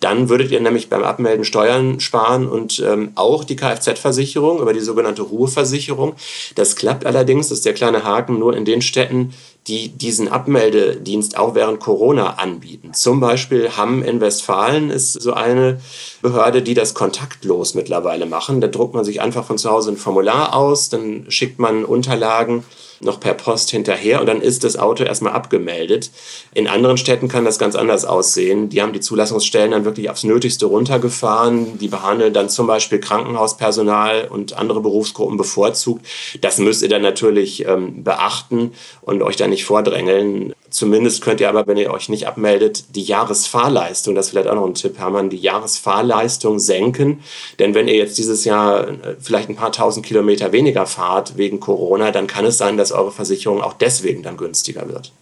Dann 0.00 0.28
würdet 0.28 0.50
ihr 0.50 0.60
nämlich 0.60 0.90
beim 0.90 1.04
Abmelden 1.04 1.44
Steuern 1.44 2.00
sparen 2.00 2.48
und 2.48 2.80
ähm, 2.84 3.12
auch 3.14 3.44
die 3.44 3.54
Kfz-Versicherung 3.54 4.60
über 4.60 4.72
die 4.72 4.80
sogenannte 4.80 5.22
Ruheversicherung. 5.22 6.16
Das 6.56 6.74
klappt 6.74 7.06
allerdings, 7.06 7.50
das 7.50 7.58
ist 7.58 7.66
der 7.66 7.74
kleine 7.74 8.02
Haken, 8.02 8.40
nur 8.40 8.56
in 8.56 8.64
den 8.64 8.82
Städten, 8.82 9.34
die 9.68 9.90
diesen 9.90 10.28
Abmeldedienst 10.28 11.36
auch 11.36 11.54
während 11.54 11.78
Corona 11.78 12.34
anbieten. 12.34 12.94
Zum 12.94 13.20
Beispiel 13.20 13.76
Hamm 13.76 14.02
in 14.02 14.20
Westfalen 14.20 14.90
ist 14.90 15.12
so 15.12 15.32
eine 15.32 15.80
Behörde, 16.20 16.62
die 16.62 16.74
das 16.74 16.94
kontaktlos 16.94 17.74
mittlerweile 17.74 18.26
machen. 18.26 18.60
Da 18.60 18.66
druckt 18.66 18.94
man 18.94 19.04
sich 19.04 19.20
einfach 19.20 19.44
von 19.44 19.58
zu 19.58 19.70
Hause 19.70 19.92
ein 19.92 19.96
Formular 19.96 20.54
aus, 20.54 20.88
dann 20.88 21.26
schickt 21.28 21.58
man 21.60 21.84
Unterlagen 21.84 22.64
noch 23.04 23.20
per 23.20 23.34
Post 23.34 23.70
hinterher 23.70 24.20
und 24.20 24.26
dann 24.26 24.40
ist 24.40 24.64
das 24.64 24.76
Auto 24.76 25.04
erstmal 25.04 25.32
abgemeldet. 25.32 26.10
In 26.54 26.68
anderen 26.68 26.96
Städten 26.96 27.28
kann 27.28 27.44
das 27.44 27.58
ganz 27.58 27.74
anders 27.74 28.04
aussehen. 28.04 28.68
Die 28.68 28.80
haben 28.80 28.92
die 28.92 29.00
Zulassungsstellen 29.00 29.72
dann 29.72 29.84
wirklich 29.84 30.08
aufs 30.08 30.24
Nötigste 30.24 30.66
runtergefahren. 30.66 31.78
Die 31.78 31.88
behandeln 31.88 32.32
dann 32.32 32.48
zum 32.48 32.66
Beispiel 32.66 33.00
Krankenhauspersonal 33.00 34.28
und 34.28 34.56
andere 34.56 34.80
Berufsgruppen 34.80 35.36
bevorzugt. 35.36 36.06
Das 36.40 36.58
müsst 36.58 36.82
ihr 36.82 36.88
dann 36.88 37.02
natürlich 37.02 37.66
ähm, 37.66 38.04
beachten 38.04 38.72
und 39.00 39.22
euch 39.22 39.36
da 39.36 39.48
nicht 39.52 39.64
vordrängeln. 39.64 40.52
Zumindest 40.70 41.22
könnt 41.22 41.40
ihr 41.40 41.48
aber, 41.48 41.66
wenn 41.66 41.76
ihr 41.76 41.92
euch 41.92 42.08
nicht 42.08 42.26
abmeldet, 42.26 42.96
die 42.96 43.02
Jahresfahrleistung, 43.02 44.14
das 44.14 44.26
ist 44.26 44.30
vielleicht 44.30 44.48
auch 44.48 44.54
noch 44.54 44.66
ein 44.66 44.74
Tipp, 44.74 44.98
Hermann, 44.98 45.30
die 45.30 45.36
Jahresfahrleistung 45.36 46.58
senken. 46.58 47.22
Denn 47.58 47.74
wenn 47.74 47.88
ihr 47.88 47.96
jetzt 47.96 48.18
dieses 48.18 48.44
Jahr 48.44 48.88
äh, 48.88 49.16
vielleicht 49.20 49.48
ein 49.48 49.56
paar 49.56 49.72
tausend 49.72 50.04
Kilometer 50.04 50.50
weniger 50.52 50.86
fahrt 50.86 51.36
wegen 51.36 51.60
Corona, 51.60 52.10
dann 52.10 52.26
kann 52.26 52.44
es 52.44 52.58
sein, 52.58 52.76
dass 52.76 52.90
eure 52.90 53.12
Versicherung 53.12 53.60
auch 53.62 53.74
deswegen 53.74 54.22
dann 54.22 54.36
günstiger 54.36 54.88
wird. 54.88 55.12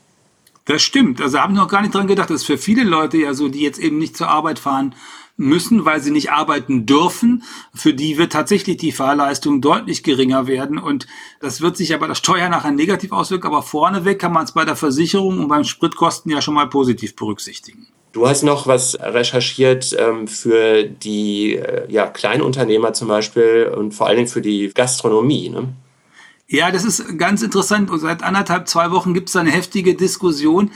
Das 0.66 0.82
stimmt. 0.82 1.20
Also 1.20 1.40
habe 1.40 1.52
ich 1.52 1.58
noch 1.58 1.68
gar 1.68 1.82
nicht 1.82 1.94
dran 1.94 2.06
gedacht. 2.06 2.30
Das 2.30 2.42
ist 2.42 2.46
für 2.46 2.58
viele 2.58 2.84
Leute 2.84 3.16
ja 3.16 3.34
so, 3.34 3.48
die 3.48 3.60
jetzt 3.60 3.80
eben 3.80 3.98
nicht 3.98 4.16
zur 4.16 4.28
Arbeit 4.28 4.58
fahren, 4.60 4.94
müssen, 5.40 5.84
weil 5.84 6.00
sie 6.00 6.10
nicht 6.10 6.30
arbeiten 6.30 6.86
dürfen. 6.86 7.42
Für 7.74 7.94
die 7.94 8.18
wird 8.18 8.32
tatsächlich 8.32 8.76
die 8.76 8.92
Fahrleistung 8.92 9.60
deutlich 9.60 10.02
geringer 10.02 10.46
werden 10.46 10.78
und 10.78 11.06
das 11.40 11.60
wird 11.60 11.76
sich 11.76 11.94
aber 11.94 12.06
der 12.06 12.14
Steuer 12.14 12.48
nachher 12.48 12.70
negativ 12.70 13.12
auswirken, 13.12 13.48
aber 13.48 13.62
vorneweg 13.62 14.18
kann 14.18 14.32
man 14.32 14.44
es 14.44 14.52
bei 14.52 14.64
der 14.64 14.76
Versicherung 14.76 15.40
und 15.40 15.48
beim 15.48 15.64
Spritkosten 15.64 16.30
ja 16.30 16.40
schon 16.40 16.54
mal 16.54 16.68
positiv 16.68 17.16
berücksichtigen. 17.16 17.88
Du 18.12 18.26
hast 18.26 18.42
noch 18.42 18.66
was 18.66 18.98
recherchiert 19.00 19.94
ähm, 19.96 20.26
für 20.26 20.82
die 20.82 21.54
äh, 21.54 21.90
ja, 21.90 22.08
Kleinunternehmer 22.08 22.92
zum 22.92 23.06
Beispiel 23.06 23.72
und 23.76 23.92
vor 23.92 24.08
allen 24.08 24.16
Dingen 24.16 24.28
für 24.28 24.42
die 24.42 24.72
Gastronomie. 24.74 25.48
Ne? 25.48 25.68
Ja, 26.52 26.72
das 26.72 26.84
ist 26.84 27.16
ganz 27.16 27.42
interessant. 27.42 27.90
Und 27.90 28.00
seit 28.00 28.24
anderthalb, 28.24 28.66
zwei 28.66 28.90
Wochen 28.90 29.14
gibt 29.14 29.28
es 29.28 29.36
eine 29.36 29.52
heftige 29.52 29.94
Diskussion. 29.94 30.72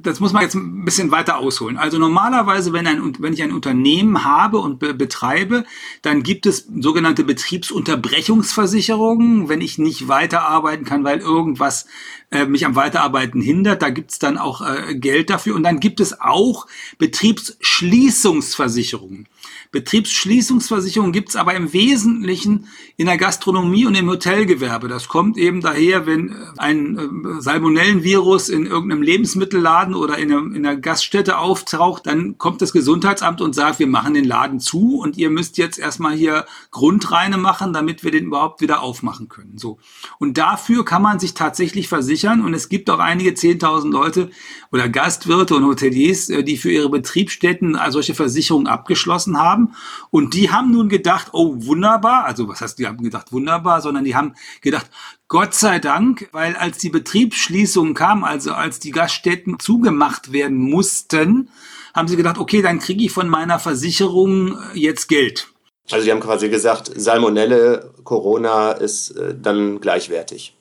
Das 0.00 0.20
muss 0.20 0.32
man 0.32 0.42
jetzt 0.42 0.54
ein 0.54 0.84
bisschen 0.84 1.10
weiter 1.10 1.38
ausholen. 1.38 1.76
Also 1.76 1.98
normalerweise, 1.98 2.72
wenn, 2.72 2.86
ein, 2.86 3.14
wenn 3.18 3.32
ich 3.32 3.42
ein 3.42 3.50
Unternehmen 3.50 4.24
habe 4.24 4.58
und 4.58 4.78
be 4.78 4.94
betreibe, 4.94 5.64
dann 6.02 6.22
gibt 6.22 6.46
es 6.46 6.68
sogenannte 6.72 7.24
Betriebsunterbrechungsversicherungen, 7.24 9.48
wenn 9.48 9.60
ich 9.60 9.76
nicht 9.76 10.06
weiterarbeiten 10.06 10.84
kann, 10.84 11.02
weil 11.02 11.18
irgendwas 11.18 11.86
äh, 12.30 12.46
mich 12.46 12.64
am 12.64 12.76
Weiterarbeiten 12.76 13.40
hindert. 13.40 13.82
Da 13.82 13.90
gibt 13.90 14.12
es 14.12 14.20
dann 14.20 14.38
auch 14.38 14.60
äh, 14.60 14.94
Geld 14.94 15.30
dafür. 15.30 15.56
Und 15.56 15.64
dann 15.64 15.80
gibt 15.80 15.98
es 15.98 16.20
auch 16.20 16.68
Betriebsschließungsversicherungen. 16.98 19.26
Betriebsschließungsversicherung 19.70 21.12
gibt 21.12 21.30
es 21.30 21.36
aber 21.36 21.54
im 21.54 21.72
Wesentlichen 21.72 22.68
in 22.96 23.06
der 23.06 23.18
Gastronomie 23.18 23.84
und 23.84 23.94
im 23.94 24.08
Hotelgewerbe. 24.08 24.88
Das 24.88 25.08
kommt 25.08 25.36
eben 25.36 25.60
daher, 25.60 26.06
wenn 26.06 26.34
ein 26.56 26.98
äh, 26.98 27.40
Salmonellenvirus 27.42 28.48
in 28.48 28.64
irgendeinem 28.64 29.02
Lebensmittelladen 29.02 29.94
oder 29.94 30.16
in 30.16 30.32
einer, 30.32 30.56
in 30.56 30.66
einer 30.66 30.76
Gaststätte 30.76 31.38
auftaucht, 31.38 32.06
dann 32.06 32.38
kommt 32.38 32.62
das 32.62 32.72
Gesundheitsamt 32.72 33.42
und 33.42 33.54
sagt, 33.54 33.78
wir 33.78 33.86
machen 33.86 34.14
den 34.14 34.24
Laden 34.24 34.58
zu 34.58 34.98
und 34.98 35.18
ihr 35.18 35.28
müsst 35.28 35.58
jetzt 35.58 35.78
erstmal 35.78 36.14
hier 36.14 36.46
Grundreine 36.70 37.36
machen, 37.36 37.74
damit 37.74 38.04
wir 38.04 38.10
den 38.10 38.26
überhaupt 38.26 38.62
wieder 38.62 38.82
aufmachen 38.82 39.28
können. 39.28 39.58
So. 39.58 39.78
Und 40.18 40.38
dafür 40.38 40.84
kann 40.84 41.02
man 41.02 41.18
sich 41.18 41.34
tatsächlich 41.34 41.88
versichern 41.88 42.40
und 42.40 42.54
es 42.54 42.70
gibt 42.70 42.88
auch 42.88 43.00
einige 43.00 43.30
10.000 43.30 43.90
Leute 43.90 44.30
oder 44.72 44.88
Gastwirte 44.88 45.56
und 45.56 45.66
Hoteliers, 45.66 46.30
äh, 46.30 46.42
die 46.42 46.56
für 46.56 46.70
ihre 46.70 46.88
Betriebsstätten 46.88 47.78
solche 47.90 48.14
Versicherungen 48.14 48.66
abgeschlossen 48.66 49.38
haben 49.38 49.57
haben. 49.58 49.74
Und 50.10 50.34
die 50.34 50.50
haben 50.50 50.70
nun 50.70 50.88
gedacht, 50.88 51.28
oh, 51.32 51.54
wunderbar. 51.58 52.24
Also 52.24 52.48
was 52.48 52.60
heißt, 52.60 52.78
die 52.78 52.86
haben 52.86 53.02
gedacht, 53.02 53.32
wunderbar, 53.32 53.80
sondern 53.80 54.04
die 54.04 54.14
haben 54.14 54.34
gedacht, 54.60 54.90
Gott 55.28 55.54
sei 55.54 55.78
Dank, 55.78 56.28
weil 56.32 56.56
als 56.56 56.78
die 56.78 56.90
Betriebsschließung 56.90 57.94
kam, 57.94 58.24
also 58.24 58.52
als 58.52 58.78
die 58.78 58.92
Gaststätten 58.92 59.58
zugemacht 59.58 60.32
werden 60.32 60.58
mussten, 60.58 61.50
haben 61.94 62.08
sie 62.08 62.16
gedacht, 62.16 62.38
okay, 62.38 62.62
dann 62.62 62.78
kriege 62.78 63.04
ich 63.04 63.12
von 63.12 63.28
meiner 63.28 63.58
Versicherung 63.58 64.58
äh, 64.74 64.78
jetzt 64.78 65.08
Geld. 65.08 65.48
Also 65.90 66.04
die 66.04 66.12
haben 66.12 66.20
quasi 66.20 66.48
gesagt, 66.48 66.90
Salmonelle, 66.94 67.92
Corona 68.04 68.72
ist 68.72 69.10
äh, 69.10 69.34
dann 69.34 69.80
gleichwertig. 69.80 70.54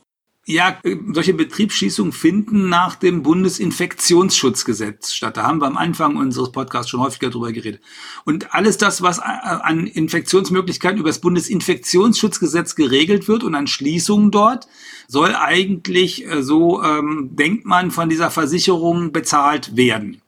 Ja, 0.49 0.79
solche 1.11 1.33
Betriebsschließungen 1.33 2.13
finden 2.13 2.69
nach 2.69 2.95
dem 2.95 3.21
Bundesinfektionsschutzgesetz 3.21 5.11
statt. 5.11 5.35
Da 5.35 5.43
haben 5.43 5.59
wir 5.59 5.67
am 5.67 5.75
Anfang 5.75 6.15
unseres 6.15 6.53
Podcasts 6.53 6.89
schon 6.89 7.01
häufiger 7.01 7.29
drüber 7.29 7.51
geredet. 7.51 7.81
Und 8.23 8.55
alles 8.55 8.77
das, 8.77 9.01
was 9.01 9.19
an 9.19 9.87
Infektionsmöglichkeiten 9.87 10.99
über 10.99 11.09
das 11.09 11.19
Bundesinfektionsschutzgesetz 11.19 12.75
geregelt 12.75 13.27
wird 13.27 13.43
und 13.43 13.55
an 13.55 13.67
Schließungen 13.67 14.31
dort, 14.31 14.69
soll 15.09 15.35
eigentlich, 15.35 16.25
äh, 16.25 16.41
so 16.41 16.81
ähm, 16.81 17.31
denkt 17.33 17.65
man, 17.65 17.91
von 17.91 18.07
dieser 18.07 18.31
Versicherung 18.31 19.11
bezahlt 19.11 19.75
werden. 19.75 20.21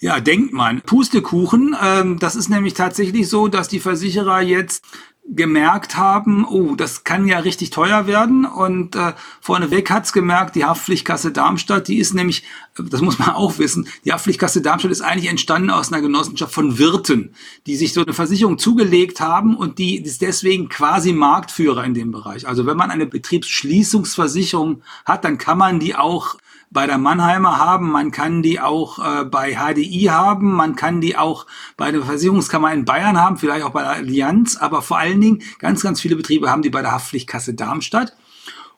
Ja, 0.00 0.20
denkt 0.20 0.54
man. 0.54 0.80
Pustekuchen, 0.80 1.76
ähm, 1.82 2.18
das 2.18 2.34
ist 2.34 2.48
nämlich 2.48 2.72
tatsächlich 2.72 3.28
so, 3.28 3.48
dass 3.48 3.68
die 3.68 3.80
Versicherer 3.80 4.40
jetzt 4.40 4.84
gemerkt 5.30 5.96
haben, 5.96 6.46
oh, 6.46 6.74
das 6.74 7.04
kann 7.04 7.26
ja 7.26 7.38
richtig 7.38 7.70
teuer 7.70 8.06
werden. 8.06 8.44
Und 8.46 8.96
äh, 8.96 9.12
vorneweg 9.40 9.90
hat's 9.90 10.12
gemerkt, 10.12 10.56
die 10.56 10.64
Haftpflichtkasse 10.64 11.32
Darmstadt, 11.32 11.88
die 11.88 11.98
ist 11.98 12.14
nämlich, 12.14 12.44
das 12.76 13.02
muss 13.02 13.18
man 13.18 13.30
auch 13.30 13.58
wissen, 13.58 13.88
die 14.04 14.12
Haftpflichtkasse 14.12 14.62
Darmstadt 14.62 14.92
ist 14.92 15.02
eigentlich 15.02 15.28
entstanden 15.28 15.70
aus 15.70 15.92
einer 15.92 16.00
Genossenschaft 16.00 16.54
von 16.54 16.78
Wirten, 16.78 17.34
die 17.66 17.76
sich 17.76 17.92
so 17.92 18.02
eine 18.02 18.14
Versicherung 18.14 18.58
zugelegt 18.58 19.20
haben 19.20 19.56
und 19.56 19.78
die 19.78 20.02
ist 20.02 20.22
deswegen 20.22 20.68
quasi 20.68 21.12
Marktführer 21.12 21.84
in 21.84 21.94
dem 21.94 22.10
Bereich. 22.10 22.48
Also 22.48 22.64
wenn 22.64 22.76
man 22.76 22.90
eine 22.90 23.06
Betriebsschließungsversicherung 23.06 24.82
hat, 25.04 25.24
dann 25.24 25.36
kann 25.36 25.58
man 25.58 25.78
die 25.78 25.94
auch 25.94 26.36
bei 26.70 26.86
der 26.86 26.98
Mannheimer 26.98 27.58
haben, 27.58 27.90
man 27.90 28.10
kann 28.10 28.42
die 28.42 28.60
auch 28.60 28.98
äh, 28.98 29.24
bei 29.24 29.54
HDI 29.54 30.08
haben, 30.10 30.52
man 30.52 30.76
kann 30.76 31.00
die 31.00 31.16
auch 31.16 31.46
bei 31.76 31.90
der 31.90 32.02
Versicherungskammer 32.02 32.72
in 32.72 32.84
Bayern 32.84 33.18
haben, 33.18 33.38
vielleicht 33.38 33.64
auch 33.64 33.70
bei 33.70 33.82
der 33.82 33.92
Allianz, 33.92 34.56
aber 34.56 34.82
vor 34.82 34.98
allen 34.98 35.20
Dingen 35.20 35.42
ganz, 35.58 35.82
ganz 35.82 36.00
viele 36.00 36.16
Betriebe 36.16 36.50
haben 36.50 36.62
die 36.62 36.70
bei 36.70 36.82
der 36.82 36.92
Haftpflichtkasse 36.92 37.54
Darmstadt. 37.54 38.14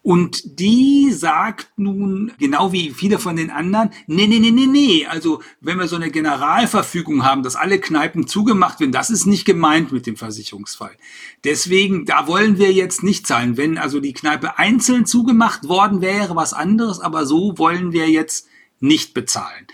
Und 0.02 0.58
die 0.60 1.12
sagt 1.12 1.68
nun, 1.76 2.32
genau 2.38 2.72
wie 2.72 2.90
viele 2.90 3.18
von 3.18 3.36
den 3.36 3.50
anderen, 3.50 3.90
nee, 4.06 4.26
nee, 4.26 4.38
nee, 4.38 4.50
nee, 4.50 4.66
nee. 4.66 5.06
Also 5.06 5.42
wenn 5.60 5.78
wir 5.78 5.88
so 5.88 5.96
eine 5.96 6.10
Generalverfügung 6.10 7.24
haben, 7.24 7.42
dass 7.42 7.56
alle 7.56 7.78
Kneipen 7.78 8.26
zugemacht 8.26 8.80
werden, 8.80 8.92
das 8.92 9.10
ist 9.10 9.26
nicht 9.26 9.44
gemeint 9.44 9.92
mit 9.92 10.06
dem 10.06 10.16
Versicherungsfall. 10.16 10.96
Deswegen, 11.44 12.06
da 12.06 12.26
wollen 12.26 12.58
wir 12.58 12.72
jetzt 12.72 13.02
nicht 13.02 13.26
zahlen. 13.26 13.58
Wenn 13.58 13.76
also 13.76 14.00
die 14.00 14.14
Kneipe 14.14 14.58
einzeln 14.58 15.04
zugemacht 15.04 15.68
worden 15.68 16.00
wäre, 16.00 16.34
was 16.34 16.54
anderes, 16.54 17.00
aber 17.00 17.26
so 17.26 17.58
wollen 17.58 17.92
wir 17.92 18.08
jetzt 18.08 18.46
nicht 18.80 19.12
bezahlen. 19.12 19.66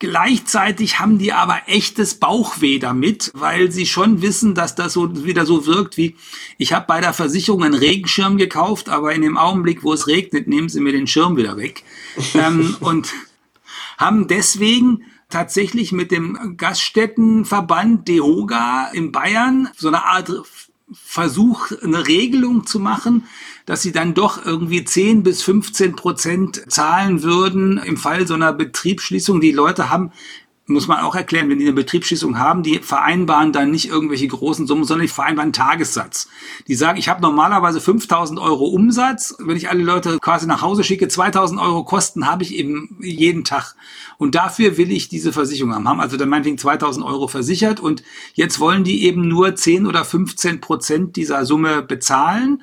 Gleichzeitig 0.00 1.00
haben 1.00 1.18
die 1.18 1.32
aber 1.32 1.62
echtes 1.66 2.14
Bauchweh 2.14 2.78
damit, 2.78 3.32
weil 3.34 3.72
sie 3.72 3.84
schon 3.84 4.22
wissen, 4.22 4.54
dass 4.54 4.76
das 4.76 4.92
so 4.92 5.24
wieder 5.24 5.44
so 5.44 5.66
wirkt 5.66 5.96
wie, 5.96 6.14
ich 6.56 6.72
habe 6.72 6.86
bei 6.86 7.00
der 7.00 7.12
Versicherung 7.12 7.64
einen 7.64 7.74
Regenschirm 7.74 8.36
gekauft, 8.36 8.88
aber 8.88 9.12
in 9.12 9.22
dem 9.22 9.36
Augenblick, 9.36 9.82
wo 9.82 9.92
es 9.92 10.06
regnet, 10.06 10.46
nehmen 10.46 10.68
sie 10.68 10.80
mir 10.80 10.92
den 10.92 11.08
Schirm 11.08 11.36
wieder 11.36 11.56
weg. 11.56 11.82
ähm, 12.34 12.76
und 12.78 13.12
haben 13.96 14.28
deswegen 14.28 15.02
tatsächlich 15.30 15.90
mit 15.90 16.12
dem 16.12 16.56
Gaststättenverband 16.56 18.06
DEHOGA 18.06 18.90
in 18.92 19.10
Bayern 19.10 19.68
so 19.76 19.88
eine 19.88 20.04
Art 20.04 20.32
Versuch, 20.92 21.70
eine 21.82 22.06
Regelung 22.06 22.66
zu 22.66 22.80
machen, 22.80 23.26
dass 23.68 23.82
sie 23.82 23.92
dann 23.92 24.14
doch 24.14 24.46
irgendwie 24.46 24.82
10 24.82 25.22
bis 25.22 25.42
15 25.42 25.94
Prozent 25.94 26.64
zahlen 26.72 27.22
würden 27.22 27.76
im 27.76 27.98
Fall 27.98 28.26
so 28.26 28.32
einer 28.32 28.54
Betriebsschließung. 28.54 29.42
Die 29.42 29.52
Leute 29.52 29.90
haben 29.90 30.10
muss 30.70 30.86
man 30.86 31.00
auch 31.00 31.14
erklären, 31.14 31.48
wenn 31.48 31.58
die 31.58 31.64
eine 31.64 31.74
Betriebsschließung 31.74 32.38
haben, 32.38 32.62
die 32.62 32.80
vereinbaren 32.80 33.52
dann 33.52 33.70
nicht 33.70 33.88
irgendwelche 33.88 34.28
großen 34.28 34.66
Summen, 34.66 34.84
sondern 34.84 35.06
die 35.06 35.12
vereinbaren 35.12 35.52
Tagessatz. 35.52 36.28
Die 36.66 36.74
sagen, 36.74 36.98
ich 36.98 37.08
habe 37.08 37.22
normalerweise 37.22 37.80
5000 37.80 38.38
Euro 38.38 38.66
Umsatz. 38.66 39.34
Wenn 39.38 39.56
ich 39.56 39.70
alle 39.70 39.82
Leute 39.82 40.18
quasi 40.18 40.46
nach 40.46 40.60
Hause 40.60 40.84
schicke, 40.84 41.08
2000 41.08 41.58
Euro 41.58 41.84
Kosten 41.84 42.26
habe 42.26 42.42
ich 42.42 42.54
eben 42.54 42.98
jeden 43.00 43.44
Tag. 43.44 43.76
Und 44.18 44.34
dafür 44.34 44.76
will 44.76 44.92
ich 44.92 45.08
diese 45.08 45.32
Versicherung 45.32 45.74
haben. 45.74 45.88
Haben 45.88 46.00
also 46.00 46.18
dann 46.18 46.28
meinetwegen 46.28 46.58
2000 46.58 47.04
Euro 47.04 47.28
versichert 47.28 47.80
und 47.80 48.02
jetzt 48.34 48.60
wollen 48.60 48.84
die 48.84 49.04
eben 49.04 49.26
nur 49.26 49.54
10 49.54 49.86
oder 49.86 50.04
15 50.04 50.60
Prozent 50.60 51.16
dieser 51.16 51.46
Summe 51.46 51.82
bezahlen 51.82 52.62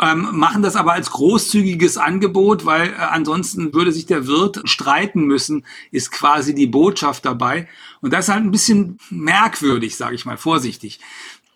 ähm, 0.00 0.28
machen 0.32 0.62
das 0.62 0.76
aber 0.76 0.92
als 0.92 1.10
großzügiges 1.10 1.96
Angebot, 1.96 2.66
weil 2.66 2.90
äh, 2.90 2.96
ansonsten 2.96 3.72
würde 3.72 3.92
sich 3.92 4.06
der 4.06 4.26
Wirt 4.26 4.60
streiten 4.68 5.22
müssen, 5.22 5.64
ist 5.90 6.12
quasi 6.12 6.54
die 6.54 6.66
Botschaft 6.66 7.24
dabei. 7.24 7.68
Und 8.02 8.12
das 8.12 8.26
ist 8.26 8.34
halt 8.34 8.44
ein 8.44 8.50
bisschen 8.50 8.98
merkwürdig, 9.10 9.96
sage 9.96 10.14
ich 10.14 10.26
mal 10.26 10.36
vorsichtig. 10.36 11.00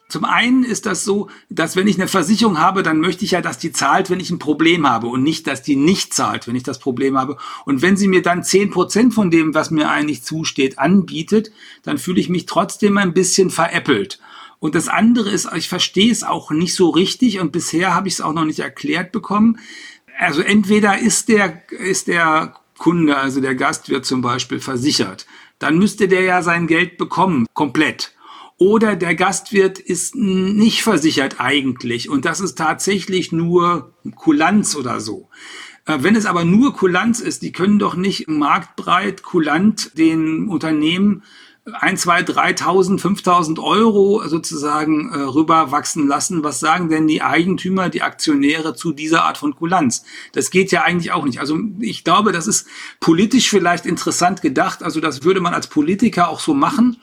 Zum 0.09 0.25
einen 0.25 0.65
ist 0.65 0.87
das 0.87 1.05
so, 1.05 1.29
dass 1.51 1.77
wenn 1.77 1.87
ich 1.87 1.97
eine 1.97 2.09
Versicherung 2.09 2.59
habe, 2.59 2.83
dann 2.83 2.99
möchte 2.99 3.25
ich 3.25 3.31
ja, 3.31 3.41
dass 3.41 3.59
die 3.59 3.71
zahlt, 3.71 4.11
wenn 4.11 4.19
ich 4.19 4.31
ein 4.31 4.41
Problem 4.41 4.89
habe 4.89 5.07
und 5.07 5.23
nicht, 5.23 5.47
dass 5.47 5.63
die 5.63 5.77
nicht 5.77 6.13
zahlt, 6.13 6.49
wenn 6.49 6.57
ich 6.57 6.65
das 6.65 6.81
Problem 6.81 7.17
habe. 7.17 7.37
Und 7.65 7.81
wenn 7.81 7.97
sie 7.97 8.09
mir 8.09 8.21
dann 8.21 8.43
zehn 8.43 8.71
Prozent 8.71 9.15
von 9.15 9.31
dem, 9.31 9.55
was 9.55 9.71
mir 9.71 9.89
eigentlich 9.89 10.25
zusteht, 10.25 10.81
anbietet, 10.81 11.53
dann 11.85 11.97
fühle 11.97 12.21
ich 12.21 12.29
mich 12.29 12.47
trotzdem 12.47 12.99
ein 12.99 13.15
bisschen 13.15 13.51
veräppelt. 13.51 14.19
Und 14.61 14.75
das 14.75 14.89
andere 14.89 15.31
ist, 15.31 15.49
ich 15.57 15.69
verstehe 15.69 16.13
es 16.13 16.23
auch 16.23 16.51
nicht 16.51 16.75
so 16.75 16.91
richtig 16.91 17.41
und 17.41 17.51
bisher 17.51 17.95
habe 17.95 18.09
ich 18.09 18.15
es 18.15 18.21
auch 18.21 18.35
noch 18.35 18.45
nicht 18.45 18.61
erklärt 18.61 19.11
bekommen. 19.11 19.59
Also 20.19 20.43
entweder 20.43 20.99
ist 20.99 21.29
der, 21.29 21.63
ist 21.71 22.07
der 22.07 22.55
Kunde, 22.79 23.17
also 23.17 23.41
der 23.41 23.55
Gastwirt 23.55 24.05
zum 24.05 24.21
Beispiel, 24.21 24.61
versichert. 24.61 25.27
Dann 25.59 25.79
müsste 25.79 26.09
der 26.09 26.23
ja 26.23 26.43
sein 26.43 26.67
Geld 26.67 26.99
bekommen, 26.99 27.47
komplett. 27.55 28.13
Oder 28.59 28.97
der 28.97 29.15
Gastwirt 29.15 29.79
ist 29.79 30.15
nicht 30.15 30.83
versichert 30.83 31.41
eigentlich 31.41 32.11
und 32.11 32.27
das 32.27 32.41
ist 32.41 32.59
tatsächlich 32.59 33.33
nur 33.33 33.95
Kulanz 34.15 34.77
oder 34.77 35.01
so. 35.01 35.31
Äh, 35.87 35.99
wenn 36.01 36.17
es 36.17 36.27
aber 36.27 36.45
nur 36.45 36.75
Kulanz 36.75 37.21
ist, 37.21 37.41
die 37.41 37.53
können 37.53 37.79
doch 37.79 37.97
nicht 37.97 38.29
marktbreit 38.29 39.23
kulant 39.23 39.97
den 39.97 40.49
Unternehmen 40.49 41.23
ein, 41.73 41.97
zwei, 41.97 42.21
3.000, 42.21 43.01
5.000 43.01 43.63
Euro 43.63 44.27
sozusagen 44.27 45.13
äh, 45.13 45.19
rüberwachsen 45.19 46.09
lassen. 46.09 46.43
Was 46.43 46.59
sagen 46.59 46.89
denn 46.89 47.07
die 47.07 47.23
Eigentümer, 47.23 47.91
die 47.91 48.03
Aktionäre 48.03 48.75
zu 48.75 48.93
dieser 48.93 49.25
Art 49.25 49.39
von 49.39 49.55
Kulanz? 49.55 50.05
Das 50.33 50.51
geht 50.51 50.73
ja 50.73 50.83
eigentlich 50.83 51.13
auch 51.13 51.25
nicht. 51.25 51.39
Also 51.39 51.59
ich 51.79 52.03
glaube, 52.03 52.33
das 52.33 52.47
ist 52.47 52.67
politisch 52.99 53.51
vielleicht 53.51 53.87
interessant 53.87 54.43
gedacht. 54.43 54.83
Also 54.83 55.01
das 55.01 55.23
würde 55.23 55.41
man 55.41 55.55
als 55.55 55.67
Politiker 55.67 56.29
auch 56.29 56.41
so 56.41 56.55
machen. 56.55 56.97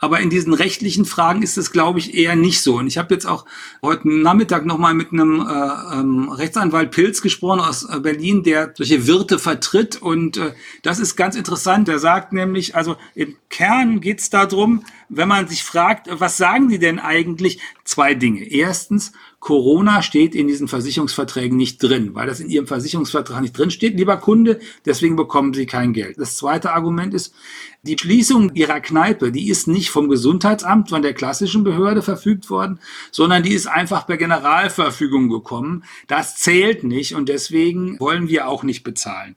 Aber 0.00 0.20
in 0.20 0.30
diesen 0.30 0.54
rechtlichen 0.54 1.04
Fragen 1.04 1.42
ist 1.42 1.58
es, 1.58 1.72
glaube 1.72 1.98
ich, 1.98 2.14
eher 2.14 2.36
nicht 2.36 2.62
so. 2.62 2.76
Und 2.76 2.86
ich 2.86 2.98
habe 2.98 3.14
jetzt 3.14 3.26
auch 3.26 3.44
heute 3.82 4.08
Nachmittag 4.08 4.64
nochmal 4.64 4.94
mit 4.94 5.12
einem 5.12 5.40
äh, 5.40 5.98
ähm, 5.98 6.28
Rechtsanwalt 6.28 6.90
Pilz 6.90 7.22
gesprochen 7.22 7.60
aus 7.60 7.84
äh, 7.84 8.00
Berlin, 8.00 8.42
der 8.42 8.72
solche 8.76 9.06
Wirte 9.06 9.38
vertritt. 9.38 10.00
Und 10.00 10.36
äh, 10.36 10.52
das 10.82 10.98
ist 10.98 11.16
ganz 11.16 11.36
interessant. 11.36 11.88
Der 11.88 11.98
sagt 11.98 12.32
nämlich, 12.32 12.74
also 12.76 12.96
im 13.14 13.36
Kern 13.50 14.00
geht 14.00 14.20
es 14.20 14.30
darum, 14.30 14.84
wenn 15.08 15.28
man 15.28 15.48
sich 15.48 15.64
fragt, 15.64 16.08
was 16.10 16.36
sagen 16.36 16.68
die 16.68 16.78
denn 16.78 16.98
eigentlich? 16.98 17.60
Zwei 17.84 18.14
Dinge. 18.14 18.44
Erstens, 18.44 19.12
Corona 19.40 20.02
steht 20.02 20.34
in 20.34 20.48
diesen 20.48 20.66
Versicherungsverträgen 20.66 21.56
nicht 21.56 21.80
drin, 21.80 22.14
weil 22.14 22.26
das 22.26 22.40
in 22.40 22.50
Ihrem 22.50 22.66
Versicherungsvertrag 22.66 23.40
nicht 23.40 23.56
drin 23.56 23.70
steht, 23.70 23.96
lieber 23.96 24.16
Kunde, 24.16 24.58
deswegen 24.84 25.14
bekommen 25.14 25.54
Sie 25.54 25.66
kein 25.66 25.92
Geld. 25.92 26.18
Das 26.18 26.36
zweite 26.36 26.72
Argument 26.72 27.14
ist, 27.14 27.32
die 27.82 27.96
Schließung 27.96 28.54
Ihrer 28.54 28.80
Kneipe, 28.80 29.30
die 29.30 29.48
ist 29.48 29.68
nicht 29.68 29.90
vom 29.90 30.08
Gesundheitsamt, 30.08 30.88
von 30.90 31.02
der 31.02 31.14
klassischen 31.14 31.62
Behörde 31.62 32.02
verfügt 32.02 32.50
worden, 32.50 32.80
sondern 33.12 33.44
die 33.44 33.52
ist 33.52 33.68
einfach 33.68 34.06
per 34.06 34.16
Generalverfügung 34.16 35.28
gekommen. 35.28 35.84
Das 36.08 36.36
zählt 36.36 36.82
nicht 36.82 37.14
und 37.14 37.28
deswegen 37.28 37.98
wollen 38.00 38.28
wir 38.28 38.48
auch 38.48 38.64
nicht 38.64 38.82
bezahlen. 38.82 39.36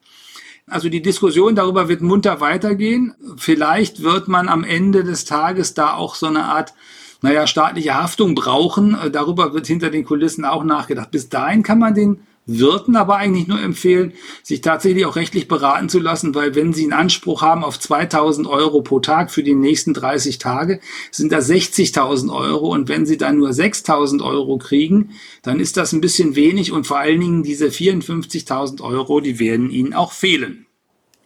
Also 0.66 0.90
die 0.90 1.02
Diskussion 1.02 1.56
darüber 1.56 1.90
wird 1.90 2.02
munter 2.02 2.40
weitergehen. 2.40 3.14
Vielleicht 3.38 4.02
wird 4.02 4.28
man 4.28 4.50
am 4.50 4.64
Ende 4.64 5.04
des 5.04 5.26
Tages 5.26 5.74
da 5.74 5.94
auch 5.94 6.16
so 6.16 6.28
eine 6.28 6.46
Art 6.46 6.74
naja, 7.22 7.48
staatliche 7.48 7.96
Haftung 7.96 8.36
brauchen. 8.36 8.96
Äh, 8.96 9.12
darüber 9.12 9.54
wird 9.54 9.68
hinter 9.68 9.90
den 9.90 10.04
Kulissen 10.04 10.46
auch 10.46 10.64
nachgedacht. 10.64 11.12
Bis 11.12 11.30
dahin 11.30 11.64
kann 11.64 11.80
man 11.80 11.94
den 11.94 12.22
Wirten 12.48 12.96
aber 12.96 13.18
eigentlich 13.18 13.48
nur 13.48 13.62
empfehlen, 13.62 14.14
sich 14.42 14.62
tatsächlich 14.62 15.06
auch 15.06 15.16
rechtlich 15.16 15.48
beraten 15.48 15.90
zu 15.90 16.00
lassen, 16.00 16.34
weil 16.34 16.56
wenn 16.56 16.74
sie 16.74 16.84
einen 16.84 16.94
Anspruch 16.94 17.44
haben 17.44 17.64
auf 17.64 17.80
2000 17.80 18.48
Euro 18.48 18.82
pro 18.82 19.00
Tag 19.00 19.30
für 19.30 19.44
die 19.44 19.54
nächsten 19.54 19.94
30 19.94 20.40
Tage, 20.40 20.80
sind 21.12 21.32
das 21.32 21.50
60.000 21.50 22.34
Euro 22.34 22.74
und 22.74 22.90
wenn 22.90 23.06
sie 23.06 23.18
dann 23.18 23.38
nur 23.38 23.54
6000 23.54 24.24
Euro 24.24 24.58
kriegen, 24.58 25.12
dann 25.44 25.60
ist 25.60 25.78
das 25.78 25.94
ein 25.94 26.02
bisschen 26.02 26.36
wenig 26.36 26.72
und 26.72 26.88
vor 26.88 26.98
allen 26.98 27.20
Dingen 27.20 27.44
diese 27.44 27.68
54.000 27.68 28.82
Euro, 28.82 29.22
die 29.22 29.38
werden 29.38 29.70
ihnen 29.70 29.94
auch 29.94 30.12
fehlen. 30.12 30.66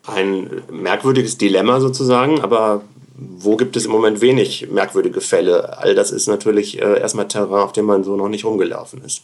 Ein 0.05 0.49
merkwürdiges 0.69 1.37
Dilemma 1.37 1.79
sozusagen, 1.79 2.41
aber 2.41 2.83
wo 3.17 3.55
gibt 3.55 3.77
es 3.77 3.85
im 3.85 3.91
Moment 3.91 4.19
wenig 4.21 4.69
merkwürdige 4.69 5.21
Fälle? 5.21 5.77
All 5.77 5.95
das 5.95 6.11
ist 6.11 6.27
natürlich 6.27 6.81
äh, 6.81 6.99
erstmal 6.99 7.27
Terrain, 7.27 7.63
auf 7.63 7.71
dem 7.71 7.85
man 7.85 8.03
so 8.03 8.15
noch 8.15 8.27
nicht 8.27 8.43
rumgelaufen 8.43 9.01
ist. 9.03 9.23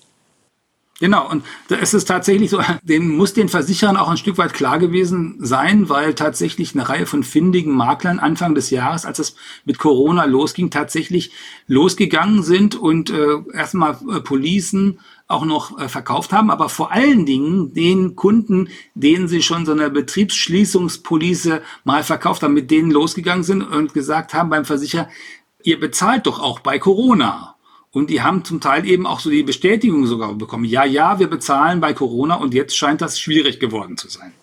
Genau, 1.02 1.28
und 1.28 1.44
da 1.68 1.78
ist 1.78 1.96
es 1.96 2.06
tatsächlich 2.06 2.52
so, 2.52 2.62
dem 2.84 3.18
muss 3.18 3.34
den 3.34 3.50
Versicherern 3.50 3.98
auch 3.98 4.08
ein 4.08 4.18
Stück 4.18 4.38
weit 4.38 4.54
klar 4.54 4.78
gewesen 4.78 5.38
sein, 5.40 5.90
weil 5.90 6.14
tatsächlich 6.14 6.76
eine 6.76 6.88
Reihe 6.88 7.08
von 7.08 7.24
findigen 7.24 7.76
Maklern 7.76 8.20
Anfang 8.20 8.54
des 8.54 8.70
Jahres, 8.70 9.04
als 9.04 9.18
es 9.18 9.36
mit 9.66 9.80
Corona 9.80 10.26
losging, 10.26 10.70
tatsächlich 10.70 11.32
losgegangen 11.66 12.44
sind 12.44 12.76
und 12.76 13.10
äh, 13.10 13.40
erstmal 13.52 13.98
äh, 14.12 14.20
Policen 14.20 15.00
auch 15.28 15.44
noch 15.44 15.80
äh, 15.80 15.90
verkauft 15.90 16.34
haben, 16.34 16.52
aber 16.52 16.70
vor 16.70 16.92
allen 16.92 17.26
Dingen 17.26 17.74
den 17.74 18.16
Kunden, 18.16 18.70
denen 18.94 19.28
sie 19.28 19.42
schon 19.42 19.66
so 19.66 19.72
eine 19.72 19.90
Betriebsschließungspolice 19.90 21.64
mal 21.84 22.04
verkauft 22.04 22.44
haben, 22.44 22.54
mit 22.54 22.70
denen 22.70 22.92
losgegangen 22.92 23.44
sind 23.44 23.64
und 23.64 23.96
gesagt 23.96 24.36
haben 24.36 24.52
beim 24.52 24.66
Versicherer, 24.66 25.10
ihr 25.64 25.80
bezahlt 25.80 26.28
doch 26.28 26.40
auch 26.40 26.60
bei 26.60 26.78
Corona. 26.78 27.51
Und 27.94 28.10
die 28.10 28.22
haben 28.22 28.46
zum 28.46 28.62
Teil 28.62 28.86
eben 28.86 29.06
auch 29.06 29.20
so 29.20 29.30
die 29.30 29.44
Bestätigung 29.44 30.06
sogar 30.06 30.34
bekommen. 30.34 30.64
Ja, 30.64 30.86
ja, 30.86 31.20
wir 31.20 31.28
bezahlen 31.28 31.82
bei 31.82 31.94
Corona 31.94 32.36
und 32.36 32.54
jetzt 32.54 32.78
scheint 32.78 33.02
das 33.02 33.20
schwierig 33.20 33.60
geworden 33.60 33.98
zu 33.98 34.08
sein. 34.08 34.34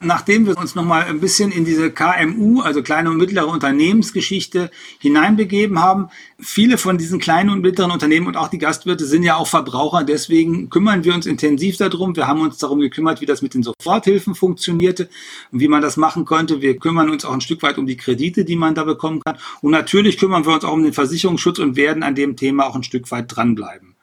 Nachdem 0.00 0.46
wir 0.46 0.58
uns 0.58 0.74
nochmal 0.74 1.04
ein 1.04 1.20
bisschen 1.20 1.50
in 1.50 1.64
diese 1.64 1.90
KMU, 1.90 2.60
also 2.60 2.82
kleine 2.82 3.10
und 3.10 3.16
mittlere 3.16 3.48
Unternehmensgeschichte 3.48 4.70
hineinbegeben 4.98 5.80
haben, 5.80 6.08
viele 6.38 6.76
von 6.76 6.98
diesen 6.98 7.18
kleinen 7.18 7.48
und 7.48 7.62
mittleren 7.62 7.90
Unternehmen 7.90 8.26
und 8.26 8.36
auch 8.36 8.48
die 8.48 8.58
Gastwirte 8.58 9.06
sind 9.06 9.22
ja 9.22 9.36
auch 9.36 9.46
Verbraucher. 9.46 10.04
Deswegen 10.04 10.68
kümmern 10.68 11.04
wir 11.04 11.14
uns 11.14 11.24
intensiv 11.24 11.78
darum. 11.78 12.14
Wir 12.14 12.26
haben 12.26 12.42
uns 12.42 12.58
darum 12.58 12.80
gekümmert, 12.80 13.22
wie 13.22 13.26
das 13.26 13.40
mit 13.40 13.54
den 13.54 13.62
Soforthilfen 13.62 14.34
funktionierte 14.34 15.08
und 15.50 15.60
wie 15.60 15.68
man 15.68 15.80
das 15.80 15.96
machen 15.96 16.26
konnte. 16.26 16.60
Wir 16.60 16.76
kümmern 16.76 17.08
uns 17.08 17.24
auch 17.24 17.32
ein 17.32 17.40
Stück 17.40 17.62
weit 17.62 17.78
um 17.78 17.86
die 17.86 17.96
Kredite, 17.96 18.44
die 18.44 18.56
man 18.56 18.74
da 18.74 18.84
bekommen 18.84 19.22
kann. 19.24 19.38
Und 19.62 19.70
natürlich 19.70 20.18
kümmern 20.18 20.44
wir 20.44 20.52
uns 20.52 20.64
auch 20.64 20.74
um 20.74 20.82
den 20.82 20.92
Versicherungsschutz 20.92 21.58
und 21.58 21.76
werden 21.76 22.02
an 22.02 22.14
dem 22.14 22.36
Thema 22.36 22.66
auch 22.66 22.76
ein 22.76 22.82
Stück 22.82 23.10
weit 23.10 23.34
dranbleiben. 23.34 23.95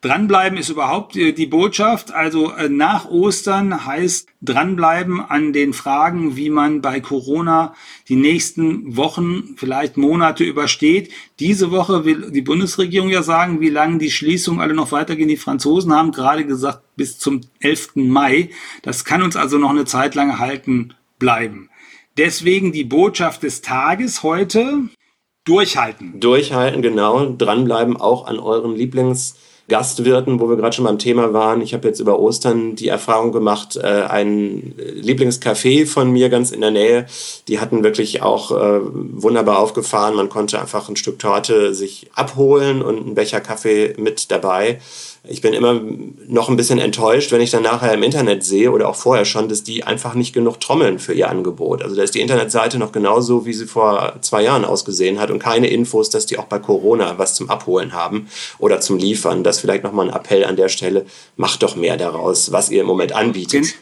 Dranbleiben 0.00 0.56
ist 0.56 0.68
überhaupt 0.68 1.16
äh, 1.16 1.32
die 1.32 1.46
Botschaft. 1.46 2.12
Also 2.12 2.52
äh, 2.52 2.68
nach 2.68 3.06
Ostern 3.10 3.84
heißt 3.84 4.28
dranbleiben 4.40 5.20
an 5.20 5.52
den 5.52 5.72
Fragen, 5.72 6.36
wie 6.36 6.50
man 6.50 6.80
bei 6.80 7.00
Corona 7.00 7.74
die 8.08 8.14
nächsten 8.14 8.96
Wochen, 8.96 9.54
vielleicht 9.56 9.96
Monate 9.96 10.44
übersteht. 10.44 11.10
Diese 11.40 11.72
Woche 11.72 12.04
will 12.04 12.30
die 12.30 12.42
Bundesregierung 12.42 13.08
ja 13.08 13.22
sagen, 13.22 13.60
wie 13.60 13.70
lange 13.70 13.98
die 13.98 14.12
Schließungen 14.12 14.60
alle 14.60 14.74
noch 14.74 14.92
weitergehen. 14.92 15.28
Die 15.28 15.36
Franzosen 15.36 15.92
haben 15.92 16.12
gerade 16.12 16.46
gesagt, 16.46 16.82
bis 16.96 17.18
zum 17.18 17.40
11. 17.60 17.96
Mai. 17.96 18.50
Das 18.82 19.04
kann 19.04 19.22
uns 19.22 19.34
also 19.34 19.58
noch 19.58 19.70
eine 19.70 19.84
Zeit 19.84 20.14
lang 20.14 20.38
halten 20.38 20.94
bleiben. 21.18 21.70
Deswegen 22.16 22.70
die 22.70 22.84
Botschaft 22.84 23.42
des 23.42 23.62
Tages 23.62 24.22
heute. 24.22 24.88
Durchhalten. 25.44 26.20
Durchhalten, 26.20 26.82
genau. 26.82 27.30
Dranbleiben 27.30 27.96
auch 27.96 28.26
an 28.26 28.38
euren 28.38 28.76
Lieblings- 28.76 29.34
Gastwirten, 29.68 30.40
wo 30.40 30.48
wir 30.48 30.56
gerade 30.56 30.74
schon 30.74 30.84
beim 30.84 30.98
Thema 30.98 31.32
waren. 31.32 31.60
Ich 31.60 31.74
habe 31.74 31.86
jetzt 31.86 32.00
über 32.00 32.18
Ostern 32.18 32.74
die 32.74 32.88
Erfahrung 32.88 33.32
gemacht, 33.32 33.76
äh, 33.76 33.86
ein 33.86 34.74
Lieblingscafé 34.94 35.86
von 35.86 36.10
mir 36.10 36.30
ganz 36.30 36.50
in 36.50 36.62
der 36.62 36.70
Nähe, 36.70 37.06
die 37.48 37.60
hatten 37.60 37.84
wirklich 37.84 38.22
auch 38.22 38.50
äh, 38.50 38.80
wunderbar 38.82 39.58
aufgefahren. 39.58 40.16
Man 40.16 40.30
konnte 40.30 40.60
einfach 40.60 40.88
ein 40.88 40.96
Stück 40.96 41.18
Torte 41.18 41.74
sich 41.74 42.10
abholen 42.14 42.82
und 42.82 42.98
einen 42.98 43.14
Becher 43.14 43.40
Kaffee 43.40 43.94
mit 43.98 44.30
dabei 44.30 44.78
ich 45.28 45.40
bin 45.40 45.52
immer 45.52 45.80
noch 46.26 46.48
ein 46.48 46.56
bisschen 46.56 46.78
enttäuscht, 46.78 47.30
wenn 47.32 47.40
ich 47.40 47.50
dann 47.50 47.62
nachher 47.62 47.92
im 47.92 48.02
Internet 48.02 48.42
sehe 48.42 48.72
oder 48.72 48.88
auch 48.88 48.96
vorher 48.96 49.24
schon, 49.24 49.48
dass 49.48 49.62
die 49.62 49.84
einfach 49.84 50.14
nicht 50.14 50.32
genug 50.32 50.60
trommeln 50.60 50.98
für 50.98 51.12
ihr 51.12 51.28
Angebot. 51.28 51.82
Also 51.82 51.94
da 51.96 52.02
ist 52.02 52.14
die 52.14 52.20
Internetseite 52.20 52.78
noch 52.78 52.92
genauso, 52.92 53.44
wie 53.44 53.52
sie 53.52 53.66
vor 53.66 54.14
zwei 54.22 54.42
Jahren 54.42 54.64
ausgesehen 54.64 55.20
hat 55.20 55.30
und 55.30 55.38
keine 55.38 55.68
Infos, 55.68 56.10
dass 56.10 56.26
die 56.26 56.38
auch 56.38 56.46
bei 56.46 56.58
Corona 56.58 57.18
was 57.18 57.34
zum 57.34 57.50
Abholen 57.50 57.92
haben 57.92 58.28
oder 58.58 58.80
zum 58.80 58.96
Liefern. 58.96 59.44
Das 59.44 59.60
vielleicht 59.60 59.84
nochmal 59.84 60.08
ein 60.08 60.16
Appell 60.16 60.44
an 60.44 60.56
der 60.56 60.68
Stelle. 60.68 61.04
Macht 61.36 61.62
doch 61.62 61.76
mehr 61.76 61.96
daraus, 61.96 62.50
was 62.52 62.70
ihr 62.70 62.80
im 62.80 62.86
Moment 62.86 63.12
anbietet. 63.12 63.74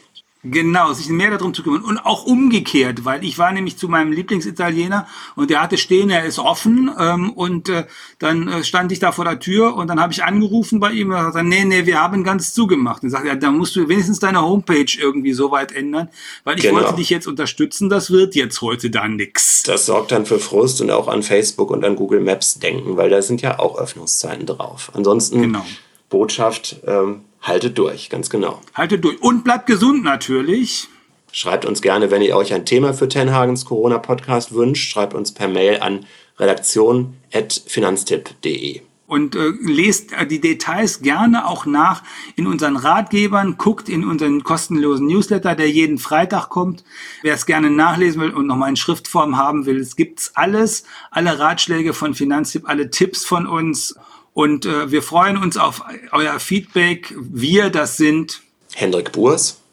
Genau, 0.43 0.93
sich 0.93 1.09
mehr 1.09 1.31
darum 1.31 1.53
zu 1.53 1.63
kümmern. 1.63 1.83
Und 1.83 1.97
auch 1.97 2.25
umgekehrt, 2.25 3.05
weil 3.05 3.23
ich 3.25 3.37
war 3.37 3.51
nämlich 3.51 3.77
zu 3.77 3.89
meinem 3.89 4.11
Lieblingsitaliener 4.11 5.07
und 5.35 5.49
der 5.49 5.61
hatte 5.61 5.77
stehen, 5.77 6.09
er 6.09 6.25
ist 6.25 6.37
offen. 6.37 6.91
Ähm, 6.97 7.31
und 7.31 7.69
äh, 7.69 7.85
dann 8.19 8.47
äh, 8.47 8.63
stand 8.63 8.91
ich 8.91 8.99
da 8.99 9.11
vor 9.11 9.25
der 9.25 9.39
Tür 9.39 9.75
und 9.75 9.87
dann 9.87 9.99
habe 9.99 10.13
ich 10.13 10.23
angerufen 10.23 10.79
bei 10.79 10.91
ihm 10.91 11.09
und 11.09 11.15
er 11.15 11.31
sagte, 11.31 11.43
nee, 11.43 11.65
nee, 11.65 11.85
wir 11.85 12.01
haben 12.01 12.23
ganz 12.23 12.53
zugemacht. 12.53 13.03
Und 13.03 13.09
sagte, 13.09 13.29
ja, 13.29 13.35
dann 13.35 13.57
musst 13.57 13.75
du 13.75 13.89
wenigstens 13.89 14.19
deine 14.19 14.41
Homepage 14.41 14.85
irgendwie 14.97 15.33
so 15.33 15.51
weit 15.51 15.71
ändern, 15.71 16.09
weil 16.43 16.57
ich 16.57 16.63
genau. 16.63 16.75
wollte 16.75 16.95
dich 16.95 17.09
jetzt 17.09 17.27
unterstützen, 17.27 17.89
das 17.89 18.11
wird 18.11 18.35
jetzt 18.35 18.61
heute 18.61 18.89
dann 18.91 19.15
nix. 19.15 19.63
Das 19.63 19.87
sorgt 19.87 20.11
dann 20.11 20.25
für 20.25 20.39
Frust 20.39 20.81
und 20.81 20.91
auch 20.91 21.07
an 21.07 21.23
Facebook 21.23 21.71
und 21.71 21.83
an 21.83 21.95
Google 21.95 22.21
Maps 22.21 22.59
denken, 22.59 22.95
weil 22.95 23.09
da 23.09 23.21
sind 23.21 23.41
ja 23.41 23.59
auch 23.59 23.77
Öffnungszeiten 23.77 24.45
drauf. 24.45 24.91
Ansonsten 24.93 25.41
genau. 25.41 25.65
Botschaft, 26.09 26.77
ähm, 26.85 27.21
haltet 27.41 27.77
durch, 27.77 28.09
ganz 28.09 28.29
genau. 28.29 28.61
Haltet 28.73 29.03
durch 29.03 29.21
und 29.21 29.43
bleibt 29.43 29.65
gesund 29.67 30.03
natürlich. 30.03 30.87
Schreibt 31.31 31.65
uns 31.65 31.81
gerne, 31.81 32.11
wenn 32.11 32.21
ihr 32.21 32.35
euch 32.35 32.53
ein 32.53 32.65
Thema 32.65 32.93
für 32.93 33.09
Tenhagens 33.09 33.65
Corona-Podcast 33.65 34.53
wünscht. 34.53 34.89
Schreibt 34.89 35.13
uns 35.13 35.33
per 35.33 35.47
Mail 35.47 35.79
an 35.81 36.05
redaktion.finanztipp.de. 36.39 38.81
Und 39.07 39.37
äh, 39.37 39.53
lest 39.61 40.11
äh, 40.11 40.27
die 40.27 40.41
Details 40.41 41.01
gerne 41.01 41.47
auch 41.47 41.65
nach 41.65 42.03
in 42.35 42.45
unseren 42.45 42.75
Ratgebern, 42.75 43.57
guckt 43.57 43.87
in 43.87 44.03
unseren 44.03 44.43
kostenlosen 44.43 45.07
Newsletter, 45.07 45.55
der 45.55 45.69
jeden 45.69 45.97
Freitag 45.97 46.49
kommt. 46.49 46.83
Wer 47.21 47.33
es 47.33 47.45
gerne 47.45 47.69
nachlesen 47.69 48.19
will 48.19 48.31
und 48.31 48.47
nochmal 48.47 48.69
in 48.69 48.75
Schriftform 48.75 49.37
haben 49.37 49.65
will, 49.65 49.79
es 49.79 49.95
gibt's 49.95 50.33
alles, 50.35 50.83
alle 51.09 51.39
Ratschläge 51.39 51.93
von 51.93 52.15
Finanztipp, 52.15 52.67
alle 52.67 52.89
Tipps 52.89 53.23
von 53.23 53.47
uns. 53.47 53.95
Und 54.37 54.67
äh, 54.67 54.91
wir 54.91 55.01
freuen 55.01 55.35
uns 55.35 55.57
auf 55.57 55.83
euer 56.11 56.39
Feedback. 56.39 57.11
Wir, 57.17 57.71
das 57.71 57.97
sind 57.97 58.43
Hendrik 58.75 59.11
Burs 59.11 59.63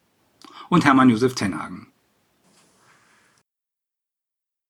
und 0.70 0.86
Hermann 0.86 1.10
Josef 1.10 1.34
Tenhagen. 1.34 1.88